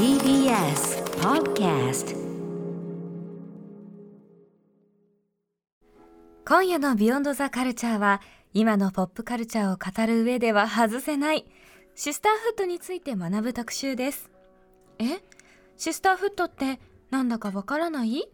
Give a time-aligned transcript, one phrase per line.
[0.00, 2.16] TBS Podcast
[6.46, 8.22] 今夜のビヨンドザカルチャーは
[8.54, 11.44] 今のポップカルチャーを語る上では外せない
[11.94, 14.30] シスターフットについて学ぶ特集です。
[14.98, 15.20] え？
[15.76, 16.80] シスターフットって
[17.10, 18.24] なんだかわからない？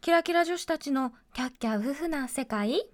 [0.00, 2.86] キラキラ女子たちのキャッキャウフフな世界？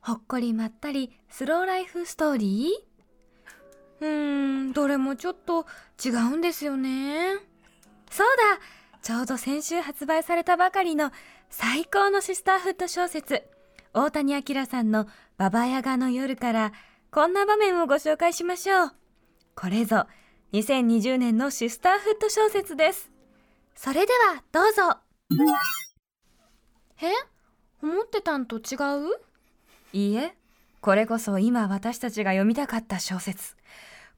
[0.00, 2.87] ほっこりまったりスローライフストーリー？
[4.00, 5.66] うーんどれもちょっと
[6.04, 7.36] 違うんですよね。
[8.10, 8.60] そうだ。
[9.02, 11.12] ちょうど先週発売されたばかりの
[11.50, 13.42] 最高のシスターフット小説。
[13.94, 15.06] 大谷明さんの
[15.38, 16.72] 「ババヤガの夜」から
[17.10, 18.92] こんな場面をご紹介しましょう。
[19.54, 20.06] これぞ
[20.52, 23.10] 2020年のシスターフット小説です。
[23.74, 24.98] それではどうぞ。
[27.00, 27.12] え？
[27.82, 29.20] 思ってたんと違う？
[29.92, 30.36] いいえ。
[30.80, 33.56] これこそ今私たちが読みたかった小説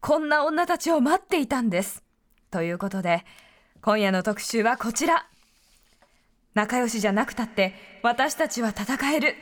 [0.01, 2.03] こんな女たちを待っていたんです。
[2.51, 3.25] ということで
[3.83, 5.27] 今夜の特集はこちら。
[6.55, 9.35] 仲良しじゃなくたって私たちは戦える。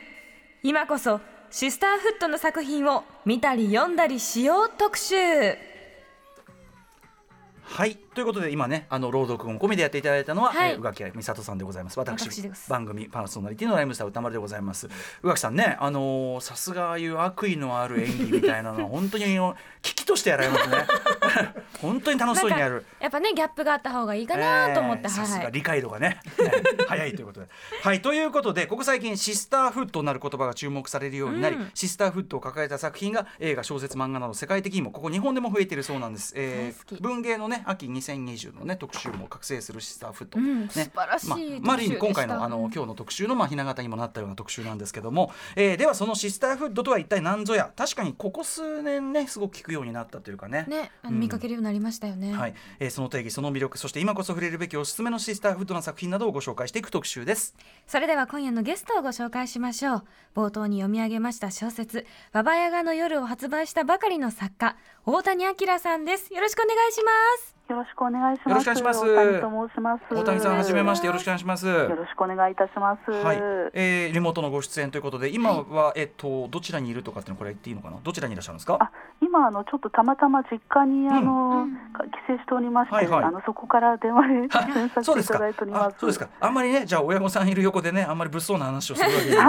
[0.64, 5.14] 今こそシスターフットの作品を見たり読んだりしよう特集。
[7.69, 7.97] はい。
[8.14, 10.72] ということで今ねあの朗読音込みでやっていただいたのは、はい。
[10.72, 11.98] えー宇垣美里さんでございます。
[11.98, 14.88] 私番組パーソナリティのライムスター歌丸でございます。
[15.22, 19.24] 宇垣さんねあのーさすがああいう悪意のある演技みたいなのは本当に
[19.83, 20.77] 危機としてやられますね。
[21.80, 22.84] 本当に楽しそうにやる。
[23.00, 26.20] やっぱねギャップがあった方がいいかなと思って、えーさすはいが理解度がね、ね
[26.89, 27.48] 早いということで。
[27.83, 31.70] はいということでここ最近シスターフットなる言葉が注目されるようになり、うん。
[31.74, 36.33] シスターフットを抱えた作品が映画小説漫画など世界的にもここ日本でも増えているそうなんです。
[36.36, 40.69] えー、文芸のね秋2020のね特集も覚醒するシスターフット、うんね。
[40.69, 47.70] 素晴らしいまあまあある意味今回のあの今日の特集のまあひな形にもなったような特集なんですけども、えー、ではそのシスターフットとは一体何ぞや。
[47.77, 50.64] 確かにここ数年ねすごく聞くようになったというかね。
[50.69, 51.20] ねあのうん。
[51.20, 57.55] 見かけるようになりましたよね、はい、えーその定義その魅力そして今こそ触れるべきおすすめのシスターフットな作品などをご紹介していく特集です。
[57.86, 60.05] それでは今夜のゲストをご紹介しましょう。
[60.35, 66.33] 冒頭に読み上げました小説「ババヤガの夜」を発売したばかりの作家大谷明さんです。
[66.35, 68.48] よろしくお願いしますよろしくお願いします。
[68.48, 69.01] よろしくお願いします。
[69.01, 70.14] 大谷と申します。
[70.14, 71.06] 大谷さんはじめまして。
[71.06, 71.67] よろしくお願いします。
[71.67, 73.11] よろしくお願いいたします。
[73.11, 73.36] はい、
[73.74, 77.98] えーリモートのご出演ということで今は、えっとどちらにいるとかっていうのこれ言っていいのかな？
[78.02, 78.79] どちらにいらっしゃるんですか？
[78.80, 78.90] あ、
[79.20, 81.74] 今あのちょっとたまたま実家にあの、うん。
[81.74, 81.79] 帰
[82.27, 83.24] 省しておりまして、はいはい。
[83.24, 85.95] あのそこから電話で出演あさそうですかせていただいております。
[85.95, 86.29] あそうですか。
[86.40, 89.45] あんまりねじゃあ親御さんいる横でねあんまり物騒な話をするわ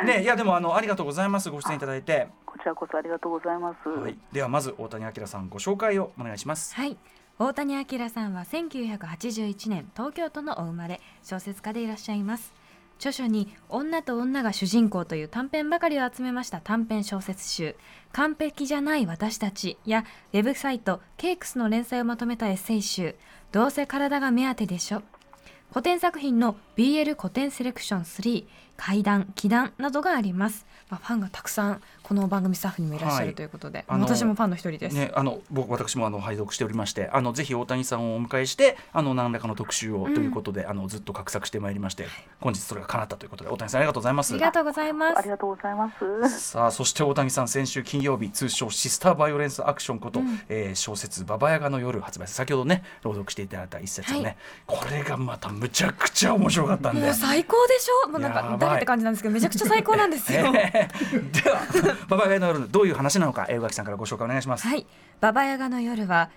[0.06, 1.50] ねいやでもあのありがとうございます。
[1.50, 3.88] ご出演いただいて、こちらこそありがとうございます。
[3.88, 6.72] はい、ではまず大谷明さんご紹介をお願いします。
[6.76, 6.96] はい。
[7.36, 12.54] 大谷明さんは1981年東京都のお生まれ小説家でいらっしゃいます。
[13.00, 17.74] 著書に「女と女が主人公」という短編ばかりを集めました短編小説集
[18.12, 23.16] 「完璧じゃない私たち」やウェブサイト「ケイクス」の連載をまとめたエッセイ集
[23.50, 25.02] 「どうせ体が目当てでしょ」
[25.70, 33.28] 古典作品の BL 古典セレクション3怪談奇談などがあります、まあ、ファンがたくさんこの番組スタッフにもいらっしゃはい。
[33.28, 42.06] るということで、あの私もファンの一人です、ね、あの僕私もあの拝読しておりましてあのぜひ大谷さんをお迎えしてあの何らかの特集をということで、あのずっと画策してまいりまして
[42.40, 44.34] 本日それが叶ったということで大谷さんありがとうございます。
[44.34, 45.18] ありがとうございます。
[45.18, 45.90] ありがとうございま
[46.28, 46.40] す。
[46.40, 50.40] さあそして大谷さん先週金曜日通称シスターバイオレンスアクションこと、うん。
[50.50, 54.36] えー小説「ババヤガの夜」発売先ほどね朗読していただいた一節をね、
[54.66, 57.00] はこれがまたむちゃくちゃ面白かったんで。
[57.00, 57.14] もう。
[57.14, 58.08] 最高でしょ？
[58.10, 61.60] もうなんか誰って感じなんですけどめちゃくちゃ最高なんですよ、 えーでは
[62.08, 64.66] 「ババヤガの夜」どういう話なのかえー宇垣さんからご紹介お願いします。
[64.66, 64.86] はい。
[65.20, 66.30] ババヤガの夜は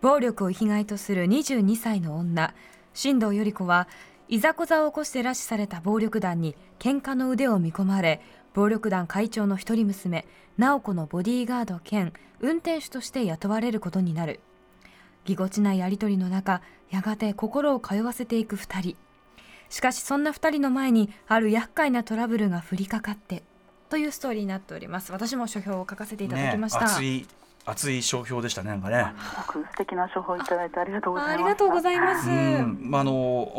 [0.00, 2.54] 暴力を被害とする22歳の女
[2.94, 3.88] 新藤頼子は
[4.28, 8.20] いざこざを起こして拉致された暴力団に喧嘩の腕を見込まれ
[8.54, 10.26] 暴力団会長の一人娘
[10.56, 14.40] 直子のボディーガード兼運転手として雇われることになる。
[15.24, 18.96] ぎこちないやり取りの中やがて心を通わせていく二人。
[19.68, 23.42] しかしそんな二人の前にある厄介なトラブルが降りかかって
[23.88, 27.26] というストーリーになっております私も書評を書かせていただきました、熱い
[27.66, 29.12] 熱い商標でしたねなんかね。
[29.30, 31.34] すごく素敵な処方いただいてありがとうございます。
[31.34, 32.30] ありがとうございます。
[32.30, 33.12] うんまあ、あの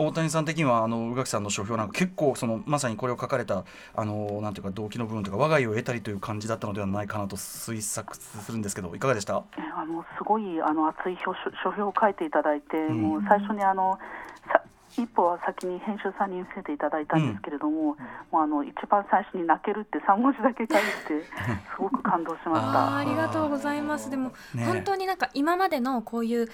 [0.08, 3.66] 大谷さん的にはあの宇垣さんの書評なんか結構そのまさにこれを書かれた
[3.96, 9.44] あのなんていうか動機の部分とか我が家を得たりという感じだったのではないかなと推測するんですけどいかがでした？
[9.58, 11.34] えーあのすごいあの熱い書
[11.64, 14.29] 書評を書いていただいて、んもう最初にあのさ
[14.98, 17.96] 一歩は先に編集さんに見せていただいたんですけれども、
[18.32, 21.26] もうあの一番最初に泣けるって3文字だけ書いて
[21.76, 22.98] すごく感動しました。
[22.98, 24.10] ありがとうございます。
[24.10, 26.48] でも、ね本当になんか今までのこういう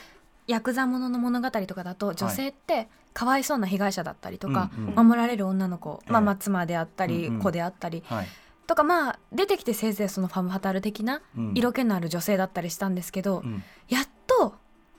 [0.48, 5.08] ヤクザものの物語とかだと女性ってかわいそうな被害者だったりとか、うんうん。
[5.08, 6.26] 守られる女の子、まあ、ええ。
[6.26, 7.42] まあ妻であったり、うんうん。
[7.42, 8.28] 子であったりはい。
[8.68, 11.52] とかまあ出てきてせいぜいそのファム・ファタール的なうん。
[11.56, 13.64] 色気のある女性だったりしたんですけど、うん。
[13.90, 14.10] やっと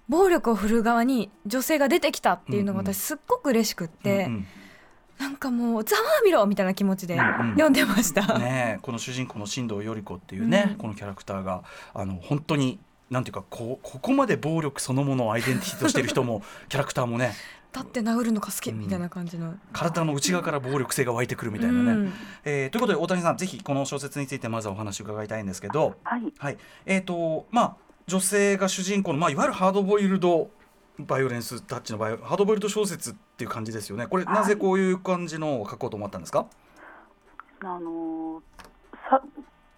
[0.09, 2.95] 暴力を振るう側に女性が出てきたっていうのがうんうん。
[2.95, 4.47] 私すっごく嬉しくって、うんうん。
[5.19, 7.51] なんかもうざわみろみたいな気持ちでうんうん。
[7.53, 8.39] 読んでました。
[8.39, 10.77] ねえこの主人公の新藤頼子っていうね、うん。
[10.77, 11.65] このキャラクターが
[11.95, 12.79] あの本当に
[13.11, 17.35] なんていうかこうここまで暴力そのものをアイデンティティとしている人も キャラクターもね
[17.73, 19.55] 立って殴るのが好きうんみたいな感じの。
[19.73, 21.93] 体の内側から暴力性が湧いてくるみたいなね。
[21.93, 22.13] うん。
[22.45, 26.59] えーということで大谷さんぜひこの小説についてまずはお話を伺いたいんですけど、はい、はい。
[26.87, 27.77] えーとまあ、
[28.09, 30.49] 女性が主人公の、まあ、いわゆるハードボイルド
[30.99, 34.07] バイオレンスタッチのバイオハードボイルド小説っていう感じですよね。
[34.07, 34.35] これはい。
[34.37, 36.47] なぜこういう感じのを書こうと思ったんですか、
[37.61, 38.41] あの
[39.11, 39.21] さ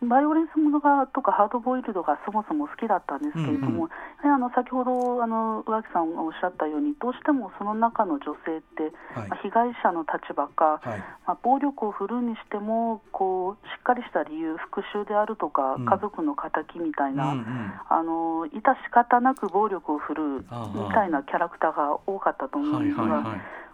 [0.03, 3.89] バイオレンスものがとかハードボイルドがそもそも好きだったんですけれども、
[4.25, 4.35] うんうん。
[4.35, 9.29] あの先ほどあの宇垣さんがおっしゃったようにどうしてもその中の女性って、はい。
[9.29, 10.99] まあ被害者の立場か、はい。
[11.27, 15.85] まあ、暴力を振るうにしてもこうしっかりした理由復讐であるとか、うん。
[15.85, 17.73] 家族の敵みたいな、うんうん。
[17.89, 20.47] あの致し方なく暴力を振るうみ
[20.95, 23.25] たいなキャラクターが多かったと思うんですが、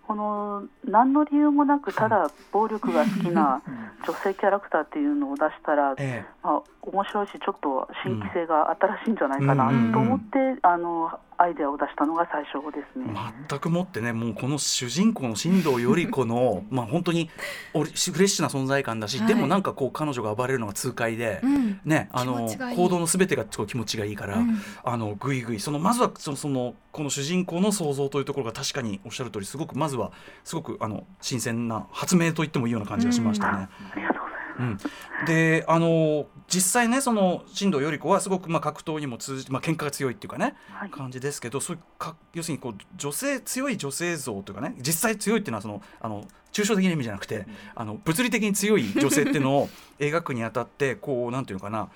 [0.06, 3.62] この何の理由もなくただ暴力が好きな
[4.06, 9.92] 女性キャラクターっていうのを出したら、えまあ、面白いしちょっと新規性が新しいんじゃないかなうん。
[9.92, 13.06] と思って、あのアイデアを出したのが最初ですね。
[13.10, 17.30] え全くもってねもうこの主人公の新藤頼子の まあ本当に
[17.72, 30.12] フレッシュな存在感だし、はいでもなんかこう彼女が暴れるのが痛快で、うんね、あの行動のすべてがこう気持ちがいいから、うんあのぐいぐいそのまずはそのそのこの主人公の想像というところが確かにおっしゃる通りすごくまずは
[30.44, 33.68] すごくあの新鮮な発明と言ってもいいような感じがしましたね。
[33.92, 34.33] ありがとうございます。
[34.58, 34.78] うん。
[35.26, 40.90] であの実際ねその新藤頼子はすごくまあ格闘にも通じて、まあ喧嘩が強いっていうかねはい。
[40.90, 49.68] 感じですけどそうか要するにこう女性強い女性像というかね実際強いっていうのはそのあの抽象的な意味じゃなくてあの物理的に強い女性っていうのを
[49.98, 51.88] 描くにあたってこうなんていうのかな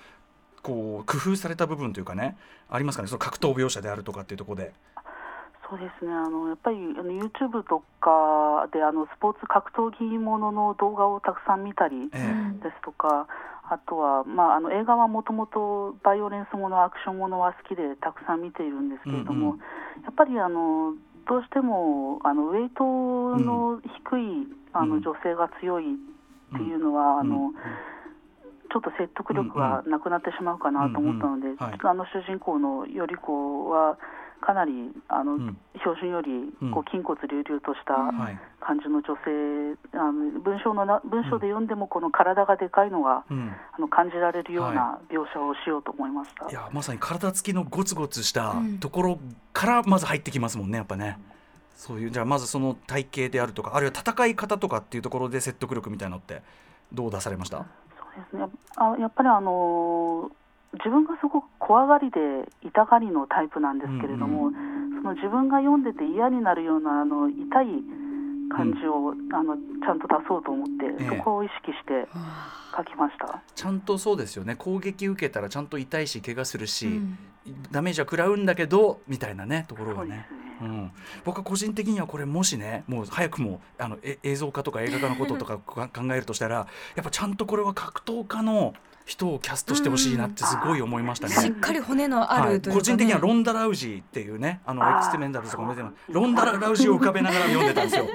[0.61, 2.37] こう工夫された部分というかね
[2.69, 4.73] ありますかねその格闘描写であるとかっていうところで。
[5.69, 6.11] そうですね。
[6.11, 12.63] あのやっぱりあの YouTube とかであのスポーツ格闘技ものの動画をたくさん見たりええ。
[12.63, 13.27] ですとか、
[13.69, 19.59] あとは、まあ、あの映画はもともとバイオレンスもの、アクションものは好きでたくさん見ているんですけれども、うんうん。
[20.03, 20.95] やっぱりあの
[21.27, 23.79] どうしてもあのウェイトの
[24.09, 24.89] 低い、あうん。
[24.89, 25.97] の女性が強いっ
[26.57, 27.53] ていうのは、あのうん。
[28.71, 31.57] ちょっと説得力がなくなってしまうかなと思ったので、うんうん。
[31.57, 31.71] はい。
[31.73, 33.97] ちょっとあの主人公のより子は
[34.41, 34.71] かなり
[35.07, 35.57] あの、うん。
[35.79, 36.71] 標準よりうん。
[36.71, 38.39] こう筋骨隆々としたはい。
[38.59, 43.51] 感じの女性、あの文章のな文章で読んでもこの体がでかいのが、うん。
[43.71, 46.49] あの感じられるような描写をしようと思いました。
[46.49, 48.79] いやまさに体つきのゴツゴツしたうん。
[48.79, 49.19] ところ
[49.53, 51.17] からまず入ってきますもんねやっぱね。
[51.75, 56.41] そういうじゃあまずその体型であるとかあるいは戦い方とかっていうところで説得力みたいなのって
[56.91, 57.59] どう出されました？
[57.59, 57.67] そう
[58.17, 58.45] ですね。
[58.75, 60.29] あやっぱりあの
[60.73, 62.19] 自分がすごく怖がりで
[62.65, 64.49] 痛がりのタイプなんですけれども、
[65.03, 67.67] その自分が読んでて嫌になるようなあの痛い
[68.49, 71.17] 感じを、あのちゃんと出そうと思って、ええ。
[71.17, 72.09] そこを意識して
[72.75, 73.39] 書きました。
[73.53, 74.55] ちゃんとそうですよね。
[74.55, 77.17] 攻撃受けたらちゃんと痛いし怪我するし、うん。
[77.69, 80.25] ダメージは食らうんだけどみたいなねところがね。
[80.27, 80.91] そうん、
[81.23, 85.57] 僕は個人的にはこれもしねもう早くもあのえ映像化とか映画化のこととか
[85.87, 88.73] か考えるとしたらやっぱちゃんとこれは格闘家の
[89.05, 91.33] 人をキャストしてほしいなってすごい思いましたね。
[91.33, 98.05] しっかり骨のあはい、るというか、ね個人的にはロンダ・ラウジーっていうねあのエクスペンダブルズとかも出てますロンダ・ラウジーを浮かべながら読んでたんですよ。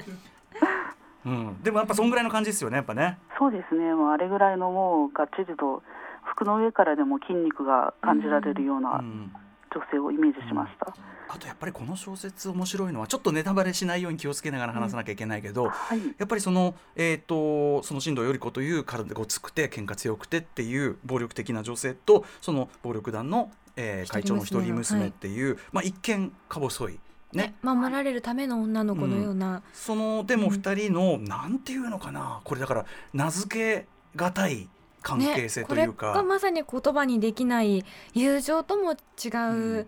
[1.26, 3.18] うん、でもやっぱそんぐらいの感じですよねやっぱね。
[3.38, 3.94] そうですね。
[3.94, 5.82] もうあれぐらいのもうがっちりと
[6.22, 9.32] 服の上からでも筋肉が感じられるようう、なん
[9.74, 10.94] 女性をイメージしました。
[11.28, 16.00] あとやっぱりこの小説面白いのはちょっとネタバレしないように気をつけながら話さなきゃいけないけど、はい。
[16.18, 26.92] やっぱりその,、えー、とその新藤頼子という体がごつくて喧嘩強くてっていう暴力的な女性とその暴力団の、えー会長の一人娘っていう、まあ、一見か細い。
[26.92, 26.98] ね
[27.32, 34.68] ね、守られるための女の子のような、そのでも2人の、なんていうのかなこれだから名付けがたい
[35.04, 37.84] 関係性というこれがか、まさに言葉にできない
[38.14, 39.86] 友情とも違う、うん。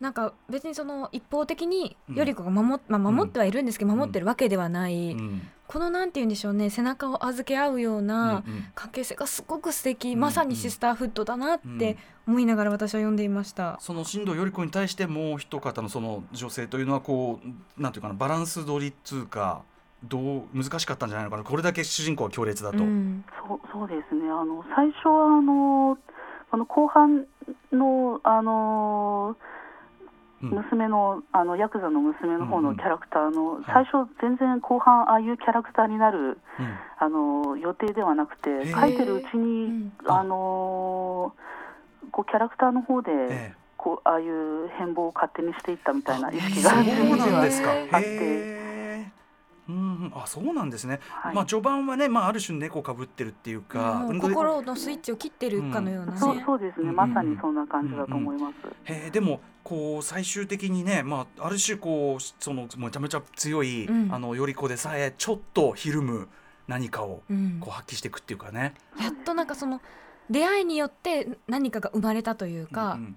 [0.00, 3.98] なんか別にその一方的にうん頼子が守,、まあ、守ってはいるんですけど、うん。
[3.98, 5.48] 守ってるわけではない、うん。
[5.68, 8.64] このなんて言うんでしょうね背中を預け合うようなうんうん。
[8.74, 13.76] 関係性がすごく素敵、うんまさにシスターフットだなって思いながら私は読んでいました。
[13.80, 17.40] その新藤頼子に対してもう一方のその女性というのはこ
[17.78, 19.62] うなんていうかなバランス取りっつうか
[20.04, 21.44] どう難しかったんじゃないのかな。
[21.44, 22.78] これだけ主人公は強烈だと。
[22.78, 23.24] うん。
[23.48, 24.28] そうそうですね。
[24.30, 25.98] あの最初はあの
[26.50, 27.26] あの後半
[27.72, 29.36] のあの
[30.42, 30.50] うん。
[30.50, 33.64] 娘のあのヤクザの娘の方のキャラクターの、はい。
[33.66, 36.38] 最初全然後半ああいうキャラクターになるうん。
[36.98, 38.80] あの予定ではなくてー。
[38.80, 39.92] 書いてるうちに、うん。
[40.06, 41.34] あの
[42.12, 47.70] こうキャラクターの方で、えここうああいう変貌を勝手にしていったみたいな意識そがうなんですか。
[47.92, 48.55] あって。
[49.68, 51.00] うん、あ、そうなんですね。
[51.08, 51.34] はい。
[51.34, 58.54] まあ序盤はね、まあある種猫かぶってるっていうか、もううん心のスイッチを切ってるかのようなね、そうそうですね、うんまさにそんな感じだと思います。
[58.84, 64.14] へえでもこう最終的にね、まあある種こうそのめちゃめちゃ強い、うん。
[64.14, 66.28] あのより子でさえちょっとひるむ
[66.68, 67.58] 何かをうん。
[67.60, 68.74] こう発揮していくっていうかね。
[69.00, 69.80] やっとなんかその
[70.30, 73.16] 出会いによって何かが生まれたというか、うん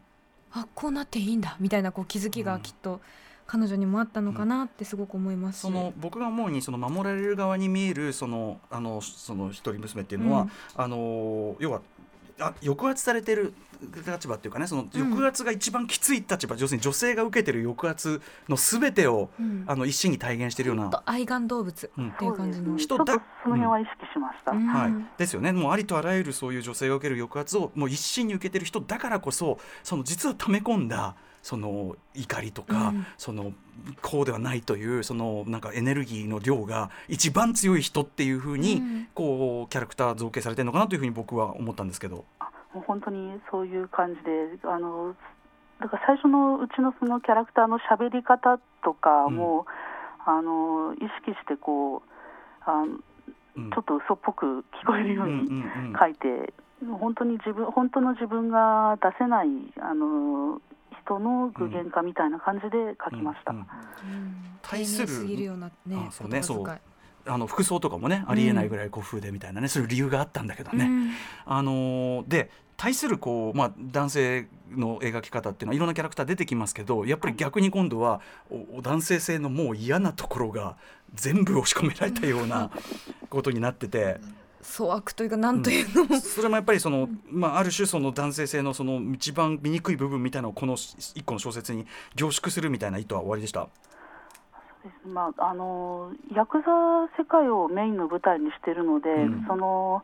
[0.51, 3.01] あこうなっていいんだみたいなこう気づきがきっと
[3.51, 10.51] 彼女にもあったのかなってすごく思いますし、その僕が思うにその守られる側に見えるそのあのその一人娘っていうのは、うん。
[10.75, 11.82] あの要は
[12.39, 13.56] あ抑圧されてる
[14.06, 19.63] 立場っていうかねその抑圧が一番きつい立場、要するに女性が受けてる抑圧のすべてを、うん。
[19.65, 21.01] あの一身に体現してるような。
[21.08, 22.10] 愛玩動物うん。
[22.10, 24.51] っていう感じの、人だちょっとその辺は意識しました。
[24.51, 24.68] うん。
[24.68, 25.53] はい、ですよね。
[25.53, 33.05] もうありとあらゆるそういう女性が受ける抑圧をもう一身に受けてる人だからこそその実は溜め込んだその怒りとか、うん。
[33.17, 33.53] その
[34.01, 39.08] こうではないというそのなんかエネルギーの量が一番強い人っていうふうに、うん。
[39.13, 42.25] こうキャラクター造形されてるのかなというふうに僕は思ったんですけど。
[42.74, 45.15] もう本当にそういう感じで、あの
[45.81, 49.65] だから最初のうちのそのキャラクターの喋り方とかも、
[50.25, 53.00] あの意識してこうあの
[53.58, 53.72] うん。
[53.72, 54.46] ちょっと嘘っぽく
[54.84, 55.55] 聞こえるよううんうんにう
[55.91, 55.96] ん。
[56.00, 56.53] 書いて、
[57.00, 59.48] 本当に自分本当の自分が出せない
[59.81, 60.62] あの
[61.06, 62.70] 人の具現化みたいな感じで
[63.03, 63.53] 書きました。
[64.62, 66.79] 対する丁寧すぎるようなねあそう
[67.25, 70.86] あの服装とかもねありえないぐらい古風でみたいなね、そういう理由があったんだけどね。
[70.86, 71.12] うん。
[71.46, 78.22] あのーで対するこう、まあ、男性の描き方っていうのはいろんなキャラクター出てきますけどやっぱり逆に今度は
[78.82, 80.77] 男性性のもう嫌なところが
[81.13, 82.72] 全部押し込められたような
[83.29, 84.22] ことになってて。
[84.77, 93.65] 粗悪というかなんというのも、それもやっぱりその、まあ、ある種その男性性のその一番醜い部分みたいなのをこの一個の小説に凝縮するみたいな意図は終わりでした？
[93.65, 93.69] で
[95.03, 95.07] す。
[95.07, 96.67] ねまあ、あのヤクザ
[97.21, 99.45] 世界をメインの舞台にしているので、うん。
[99.47, 100.03] その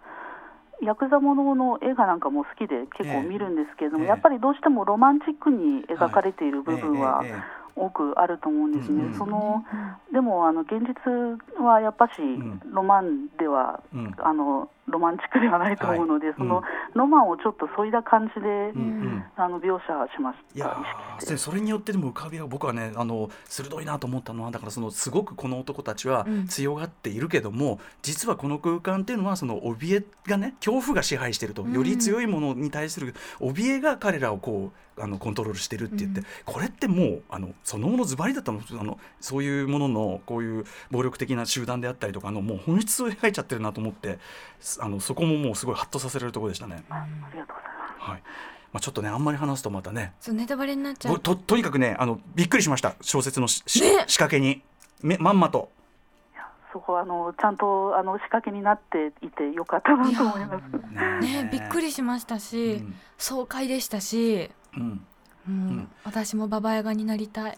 [0.82, 4.10] ヤクザものの映画なんかも好きで結構見るんですけれども、ええ。
[4.10, 7.30] やっぱりどうしてもロマンチックに描かれている部分はええ。
[7.30, 9.04] ええ多くあると思うんですね。
[9.04, 9.64] うんうんその
[10.12, 12.62] でもあの現実はやっぱしん。
[12.72, 14.16] ロマンでは、うん。
[14.18, 16.64] あのロマンチックではないと思うので、はいそのうん
[16.96, 19.24] ロマンをちょっとそいだ感じで、うんうん。
[19.36, 20.56] あの描写しました。
[20.56, 26.48] いやそれによってでも浮かびは僕はねあの鋭いなと思ったのはだからそのすごくこの男たちはうん。
[26.48, 31.74] 強がっているけども、実はこの空間っていうのはその怯えがね恐怖が支配してると、うん。
[31.74, 36.26] より強いものに対する怯えが彼らをこうあのコントロールしてるって言って、うん。
[36.46, 38.62] これってもうあのそのものズバリだったの？
[38.80, 44.20] あのそういうもののこういう暴力的な集団であったりとかのもう本質を描いちゃってるなと思って
[44.82, 46.84] あのそこももうすごいハッとさせられるところでしたね。
[46.90, 48.12] あありがとうございます。
[48.12, 48.24] はい。
[48.74, 50.14] まあ、ちょっとねあんまり話すとまたね。
[50.20, 51.14] そうネタバレになっちゃう。
[51.14, 52.96] ぼととにかくねあのびっくりしました。
[53.02, 54.06] 小説のししね。
[54.08, 54.62] 仕掛けに。
[55.02, 55.70] めまんまと。
[56.74, 61.22] そこはあのちゃんとあの仕掛けになっていてよかったなと思います。
[61.22, 62.96] ねびっくりしましたし、うん。
[63.18, 65.06] 爽快でしたし、うん。
[65.48, 65.54] うん。
[65.54, 65.92] ん。
[66.04, 67.58] 私もババヤガになりたい、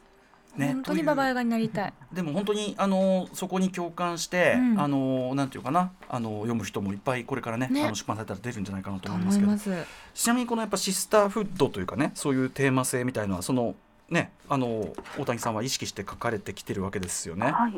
[0.58, 0.74] ね。
[0.74, 1.94] 本当にババヤガになりたい。
[2.12, 4.80] でも本当にあのそこに共感して、うん。
[4.80, 5.92] あのなんていうかな。
[6.10, 7.86] あの読む人もいっぱいこれからねね。
[7.86, 9.84] あの出版されたら出るんじゃないかなとと思いますけど。
[10.14, 13.76] ちなみにこのやっぱシスターフッドというかねそういうテーマ性みたいのはその
[14.10, 17.52] ねあの大谷さんは意識して書かれてきてるわけですよね。
[17.52, 17.74] はい。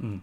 [0.00, 0.22] うん、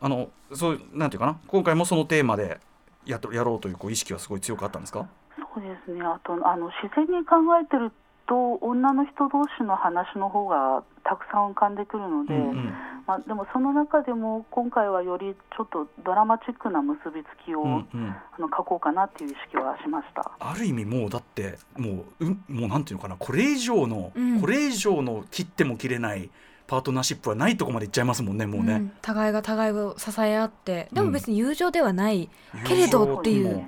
[0.00, 1.38] あのそうなんていうかな。
[1.46, 2.58] 今回もそのテーマで
[3.06, 5.08] やっとやろうというこう意識はすごい強くあったんですか？
[5.54, 6.02] そうですね。
[6.02, 7.90] あとあの自然に考えてる
[8.28, 12.74] と女の人同士の話の方がたくさん浮かんでくるので、うんうん。
[13.06, 18.08] まあでもその中でも今回はよりちょっとドラマチックな結びつきを、うんうん。
[18.10, 20.30] あの書こうかなっていう意識はしました。
[20.38, 24.40] ある意味もうだってもう,、うん、もうなんていうのかなこれ以上の、うん。
[24.40, 26.30] これ以上の切っても切れない
[26.66, 28.78] パートナーシップはないとこまでいっちゃいますもんねもうね。
[28.78, 28.92] ん。
[29.00, 32.28] 互いが互いを支え合ってでうんも別に友情ではない、
[32.66, 33.64] けれどっていう。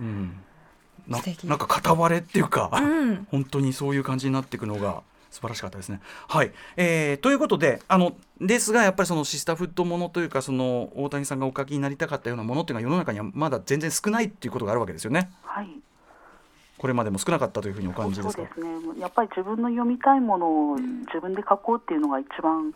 [0.00, 0.40] うん、
[1.10, 6.00] ななんか片割れっていうか、うん 本当にそういう感じになっていくのが素晴らしかったですね。
[6.28, 15.30] はい、えーということであのですがやっぱりそのシスターフッドものというかその大谷さんがお書きになりたかったようなものっていうのは世の中にはまだ全然少ないっていうことがあるわけですよね。
[15.42, 15.68] はい。
[16.78, 18.42] これまでも少なかったというふうにお感じですか？
[18.42, 18.52] そうで。
[18.54, 18.60] す
[18.94, 19.00] ね。
[19.00, 22.72] やっぱり自分の読みたいものを自分で書こうっていうのが一番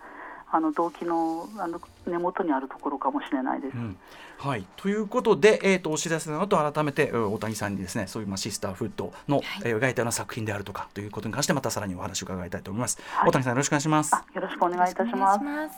[0.56, 3.74] あの動機のあの根元にあるところかもしれないです。
[3.74, 3.96] うん
[4.38, 13.00] はい、ということで、えー、とお知らせの後改めてうん大谷さんにですねそういうまあシスターフッドの、えー描いたような作品であるとかということに関してまたさらにお話を伺いたいと思います。
[13.02, 14.14] はい大谷さんよろしくお願いします。
[14.14, 15.74] あよろしくお願いいたします.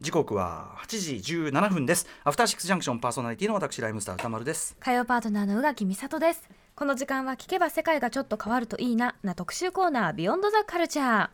[0.00, 2.06] 時刻は8時17分です。
[2.24, 4.76] アフターシックスジャンクションパーソナリティの私ライムスター歌丸です。
[4.80, 6.48] 火曜パートナーの宇垣美里です
[6.78, 11.28] この時間は聞けば世界がちょっと変わるといいなな特集コーナービヨンドザカルチャー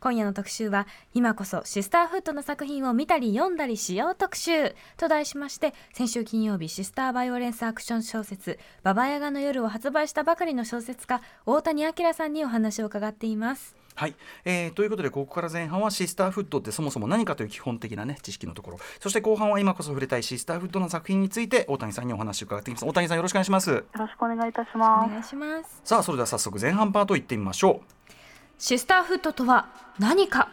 [0.00, 4.74] 今夜の特集は今こそシスターフットの作品を見たり読んだりしよう特集。
[4.96, 13.76] と題しまして先週金曜日シスターバイオレンスアクション小説ババヤガの夜を発売したばかりの小説家大谷明さんにお話を伺っています。
[13.98, 14.14] はい、
[14.44, 18.78] えー、ということでここから前半はシスターフットってそもそも何かという基本的なね知識のところ。
[19.00, 22.86] そして後半は今こそ触れたいシスターフットの作品について大谷さんにお話を伺っていきます。
[22.86, 23.70] 大谷さんよろしくお願いします。
[23.70, 25.10] よろしくお願いいたしおます。
[25.10, 25.80] 願いします。
[25.82, 28.12] さあそれでは早速前半パート行ってみましょう。
[28.56, 29.66] シスターフットとは
[29.98, 30.48] 何か？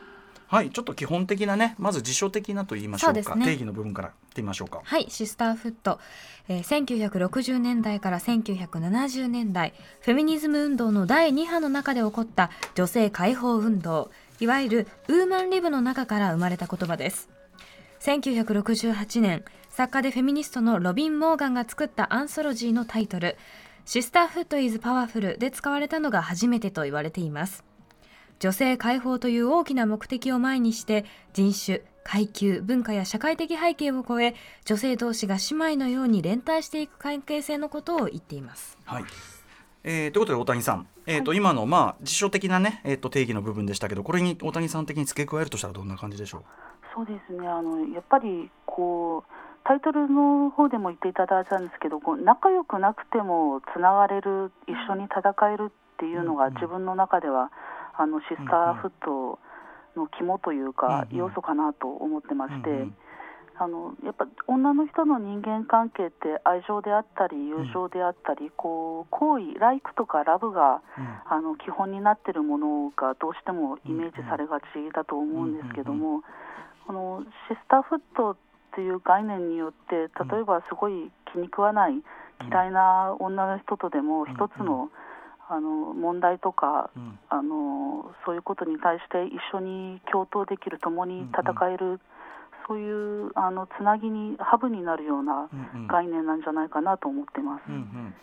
[0.47, 3.35] はいちょっと基本的なねまず辞書的なと言いましょうか。
[3.35, 3.45] ね。
[3.45, 4.81] 定義の部分からいってみましょうか。
[4.83, 5.99] はいシスターフット、
[6.47, 17.29] えー1960年代から1970年代フェミニズム運動の第2波の中で起こった女性解放運動いわゆるウーマンリブの中から生まれた言葉です。
[18.01, 23.35] 1968年作家でフェミニストのロビン・モーガンが作ったアンソロジーのタイトル
[23.85, 27.63] 「シスターフット・イズ・パワフル」で使われたのが初めてと言われています
[28.39, 38.77] 女性解放という大きな目的を前にして人種階級文化や社会的背景を超え女性同士が姉妹のように連帯していく関係性のことを言っています。
[38.85, 39.03] はい。
[39.83, 46.43] えー、ということで大谷さん、えーと今のまあ辞書的なね、えー、と定義の部分でしたけどこれに大谷さん的に付け加えるとしたらどんな感じでしょう？
[46.95, 47.47] そうですね。
[47.47, 49.31] あのやっぱりこう
[49.63, 57.51] タイトルの方でも言っていただいたんですけど、こう仲良くなくてもつながれる、一緒に戦えるっていうのうんうんが自分の中では
[57.97, 59.39] あのシスターフット
[59.95, 62.69] の肝というかうんうん要素かなと思ってまして。
[62.69, 62.95] うんうん。
[63.57, 71.07] あのやっぱ女の人の人間関係って愛情であったり友情であったり、こう好意、ライクとかラブがうん。
[71.29, 76.21] あの基本になっているものがどうしてもイメージされがちだと思うんですけども、
[76.85, 78.37] このシスターフットっ
[78.75, 81.93] ていう概念によって例えばすごい気に食わない
[82.49, 84.89] 嫌いな女の人とでも一つの
[85.49, 87.19] あの問題とかうん。
[87.29, 91.99] あのそういうことに対して一緒に共闘できる共に戦える、
[92.67, 92.91] そうい
[93.27, 95.87] うあのつなぎにハブになるようなうんうん。
[95.87, 97.63] 概念なんじゃないかなと思ってます。
[97.69, 98.15] うんうん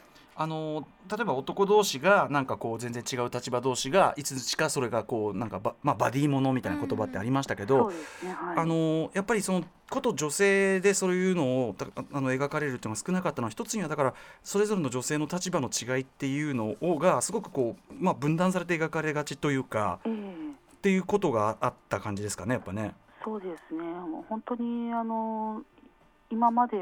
[0.42, 20.12] あの例えば男同士がなんかこう全然違う立場同士がいつしかそれがこうなんかバ,、まあ、バディものみたいな言葉ってありましたけど、ね、はい、あのやっぱりそのこと女性でそういうのをたあの描かれるっていうのが少なかったのは一つにはだからそれぞれの女性の立場の違いっていうのをがすごくこう、まあ、分断されて描かれがちというかええ。
[20.12, 22.94] っていうことがあった感じですかねやっぱね。
[23.24, 23.84] そうですね、
[24.28, 25.62] 本当にあの
[26.28, 26.76] 今まで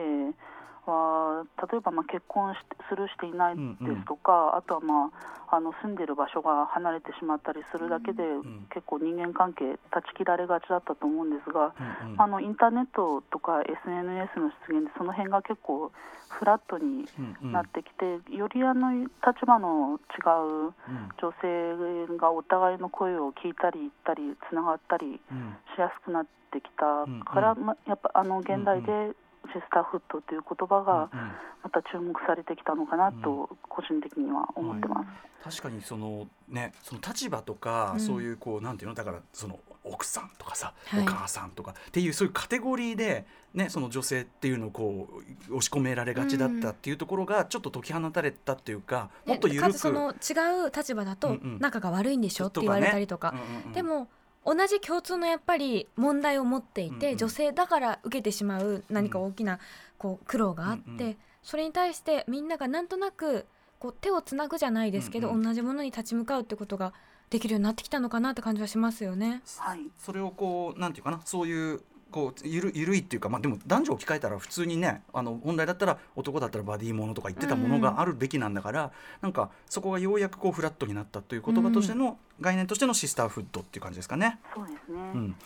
[0.91, 3.63] は例えばまあ結婚しするしていないで
[3.95, 5.11] すとか、あとは、ま
[5.49, 11.73] あ、あの住んでる場所が離れてしまったりするだけで、ん結構人間関係断ち切られがちだったと思うんですが、
[12.03, 12.21] うんうん。
[12.21, 15.91] あのインターネットとか SNS の出現でその辺が結構
[16.29, 17.53] フラットにうんうん。
[17.53, 20.23] なってきて、よりあの立場の違
[20.67, 21.09] ううん。
[21.21, 25.57] 女性がお互いの声を聞いたり言ったりつながったりうん。
[25.75, 29.15] しやすくなってきたから、うんま、やっぱあの現代で
[29.47, 31.33] シスターフットという言葉がうんうん。
[31.63, 35.05] また注目されてきたのかなと個人的には思ってま
[35.45, 35.61] す。
[35.61, 38.01] 確かにそのねその立場とか、うん。
[38.01, 38.95] そういうこうなんていうの？
[38.95, 41.03] だからその奥さんとかさ、はい。
[41.03, 45.09] お母さんとかっていうそういうカテゴリーでねその女性っていうのをこ
[45.49, 51.59] う押し込められがちだったっていうところがちょっと解き放たれたっていうか、もっと緩くその違う立場だとうんうん。
[51.61, 53.73] 仲が悪いんでしょって言われたりとか、うんうんうん。
[53.73, 54.09] でも
[54.45, 57.19] 同じ共通のやっぱり問題を持っていて、うんうん。
[57.19, 59.59] 女性だから受けてしまう何か大きな
[59.99, 61.17] こう苦労があって、うんうん。
[61.43, 63.47] それに対してみんながなんとなく
[63.79, 65.43] こう手をつなぐじゃないですけど、うんうん。
[65.43, 66.93] 同じものに立ち向かうってことが
[67.29, 69.43] できるようになってきたのかなって感じはしますよね。
[69.59, 69.81] はい。
[69.99, 78.93] それをこうなんていうかなそういうこうゆるゆるいっていうか、まあ、でも男女を置き換えたら普通にねあの本来だったら男だったらバディものとか言ってたものがあるべきなんだから、
[79.23, 84.39] なんかそこがようやくこうフラットになったという言葉としての、概念としてのシスターフッドっていう感じですかね。
[84.55, 85.37] そうですね、うん。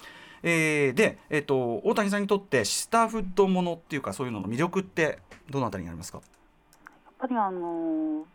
[0.42, 5.18] えーで、えー、と大谷さんにとってシスターフッドものっていうかそういうのの魅力って
[5.50, 8.27] どのあたりにありますか、やっぱりあの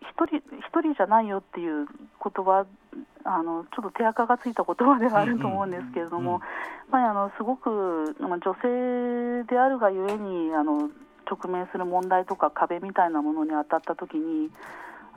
[0.00, 2.66] 一人一人じゃないよっていう言葉
[3.24, 6.40] あのちょっと手垢がついた言葉ではあると思うんですけれども、うんうん
[6.88, 10.88] やっぱりあのすごくまあ女性であるがゆえにあの
[11.30, 14.48] 直面する問題とか壁みたいなものに当たった時に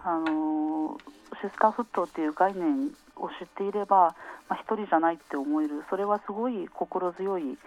[0.04, 0.98] あの
[1.42, 4.16] シスターフットっていう概念を知っていれば、
[4.50, 5.86] まあ、一人じゃないって思える。
[5.90, 7.58] それはすごい心強い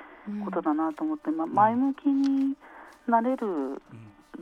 [0.44, 2.54] ことだなと思って、まあ、前向きに
[3.08, 3.78] なれるうん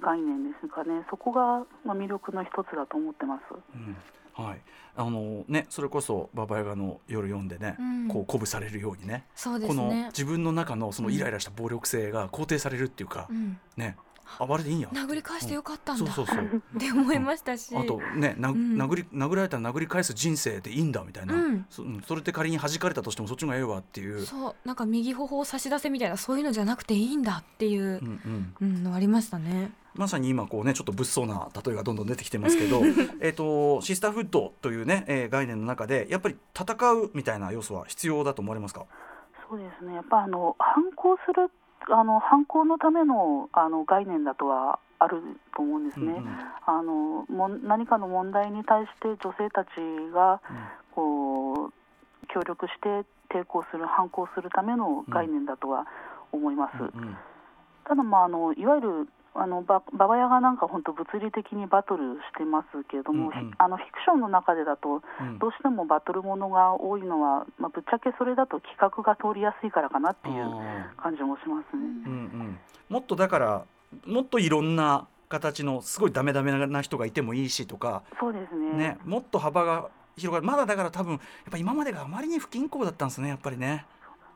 [0.00, 3.42] 概念ですかね、そこがまあ魅力の一つだと思ってます。
[3.74, 3.96] うん。
[4.44, 4.60] はい。
[4.94, 8.08] あのね、それこそ「ババヤガの夜」読んでね、うん。
[8.08, 9.26] こう鼓舞されるようにね。
[9.34, 9.90] そうでこの。
[10.08, 13.58] 自分の中のそのイライラした暴力性が肯定されるっていうか、うん。
[13.76, 13.96] ね
[14.38, 14.88] ああれでいいんや。
[14.92, 16.44] 殴り返してよかったんだ、そうそうそう。
[16.76, 17.76] って思いましたし。
[17.76, 21.66] あとねな、ん殴り殴られたら殴り返す人生でいいんだみたいな、うん。
[21.70, 22.00] そうん。
[22.06, 24.24] それって仮に弾かれたとしてもそっちの方がええわっていう。
[24.24, 24.54] そう。
[24.64, 29.72] なんか右頬を差し出せみたいなそういうのじゃなくていいんだっていうう、んうん、うんのありましたね。
[29.94, 32.80] まさに今こうねちょっと物騒な例えがどんどん出てきてますけど
[33.20, 38.86] えっとシスターフッドというね、えー概念の中でやっぱり戦うみたいな要素は必要だと思われますか？
[39.50, 39.94] そうですね。
[39.94, 41.50] やっぱあの反抗する
[41.90, 45.22] あの反抗のためのあの概念だとはある
[45.56, 46.06] と思うんですね。
[46.06, 46.26] うんうん
[46.64, 49.68] あのもん何かの問題に対して女性たち
[50.14, 50.40] が
[50.94, 51.72] こう
[52.28, 55.86] 協力して抵抗する反抗するための概念だとは
[56.30, 56.74] 思います。
[56.78, 57.16] うん
[57.84, 63.50] ただ、まあ、あのいわゆるあのバババヤがなんか本当物理的にバトルしてますけれども、うんうん。
[63.50, 65.38] ひあのフィクションの中でだとうん。
[65.38, 71.82] どうしてもバトルものが多いのは、まあ、ぶっちゃけそれだと企画が通りやすいからかなっていうあ感じもしますね。
[71.82, 73.64] ーうんうん、もっとだから
[74.06, 78.72] もっといろんな形のすごいダメダメな人がいてもいいしとか、そうですね。
[78.76, 80.46] ね、もっと幅が広がる。
[80.46, 83.86] まだだから多分やっぱ今までがあまりに不均衡だったんですねやっぱりね。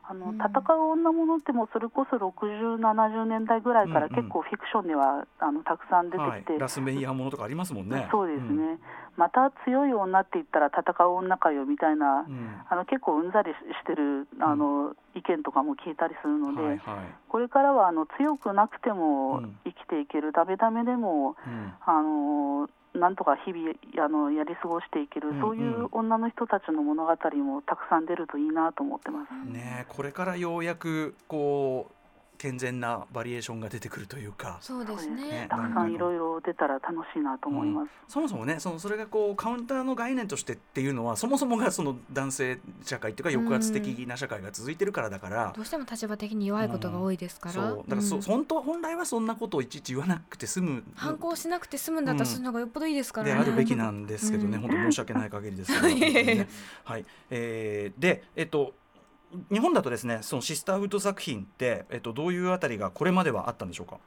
[0.09, 0.35] あのうん。
[0.37, 6.41] 戦う女物ってもうそれこそ60、70年代ぐらいから結構フィクションではあのたくさん出てはい。
[6.41, 8.07] きて、、ラスメイヤーものとかありますもんね。
[8.11, 8.79] そうですね、ん。
[9.17, 12.61] また強い女って言ったら戦う女かよみたいな、うん。
[12.69, 17.05] あの結構うんざりしてるあの、意見とかも聞いたりするので、はいはい。
[17.27, 19.57] これからはあの強くなくてもうん。
[19.65, 21.73] 生きていける、ダメダメでもうん。
[21.85, 23.73] あのなんとか日々
[24.05, 29.51] あのやり過ごしていける、うんうんそういう女の人たちの物語もたくさん出るといいなと思ってます。
[29.51, 31.96] ねこれからようやくこう
[32.37, 34.57] 健全なバリエーションが出てくるというか。
[34.61, 35.15] そうですね。
[35.15, 37.89] ねたくさんいろいろ出たら楽しいなと思います。
[38.07, 48.21] そもそもねそのそれがこうカウンターの概念としてっていうのはそもそもがその男性社会っていうか抑圧的な社会が続いてるからだから、どうしても立場的に弱いことが多いですから、そうだからそ、うん。
[48.21, 50.83] 本当本来はそんなことをいちいち言わなくて済む。
[50.95, 53.33] 反抗しなくて済むんだったらうんその方がよっぽどいいですからね。
[53.33, 56.47] であるべきなんですけどね、う ん本当申し訳ない限りですね
[56.83, 57.05] はい。
[57.29, 58.73] えーでえっと
[59.51, 63.97] 日本だとですねそのシスターフッド作品って、えっと、どういうあたりがこれまではあったんでしょうか？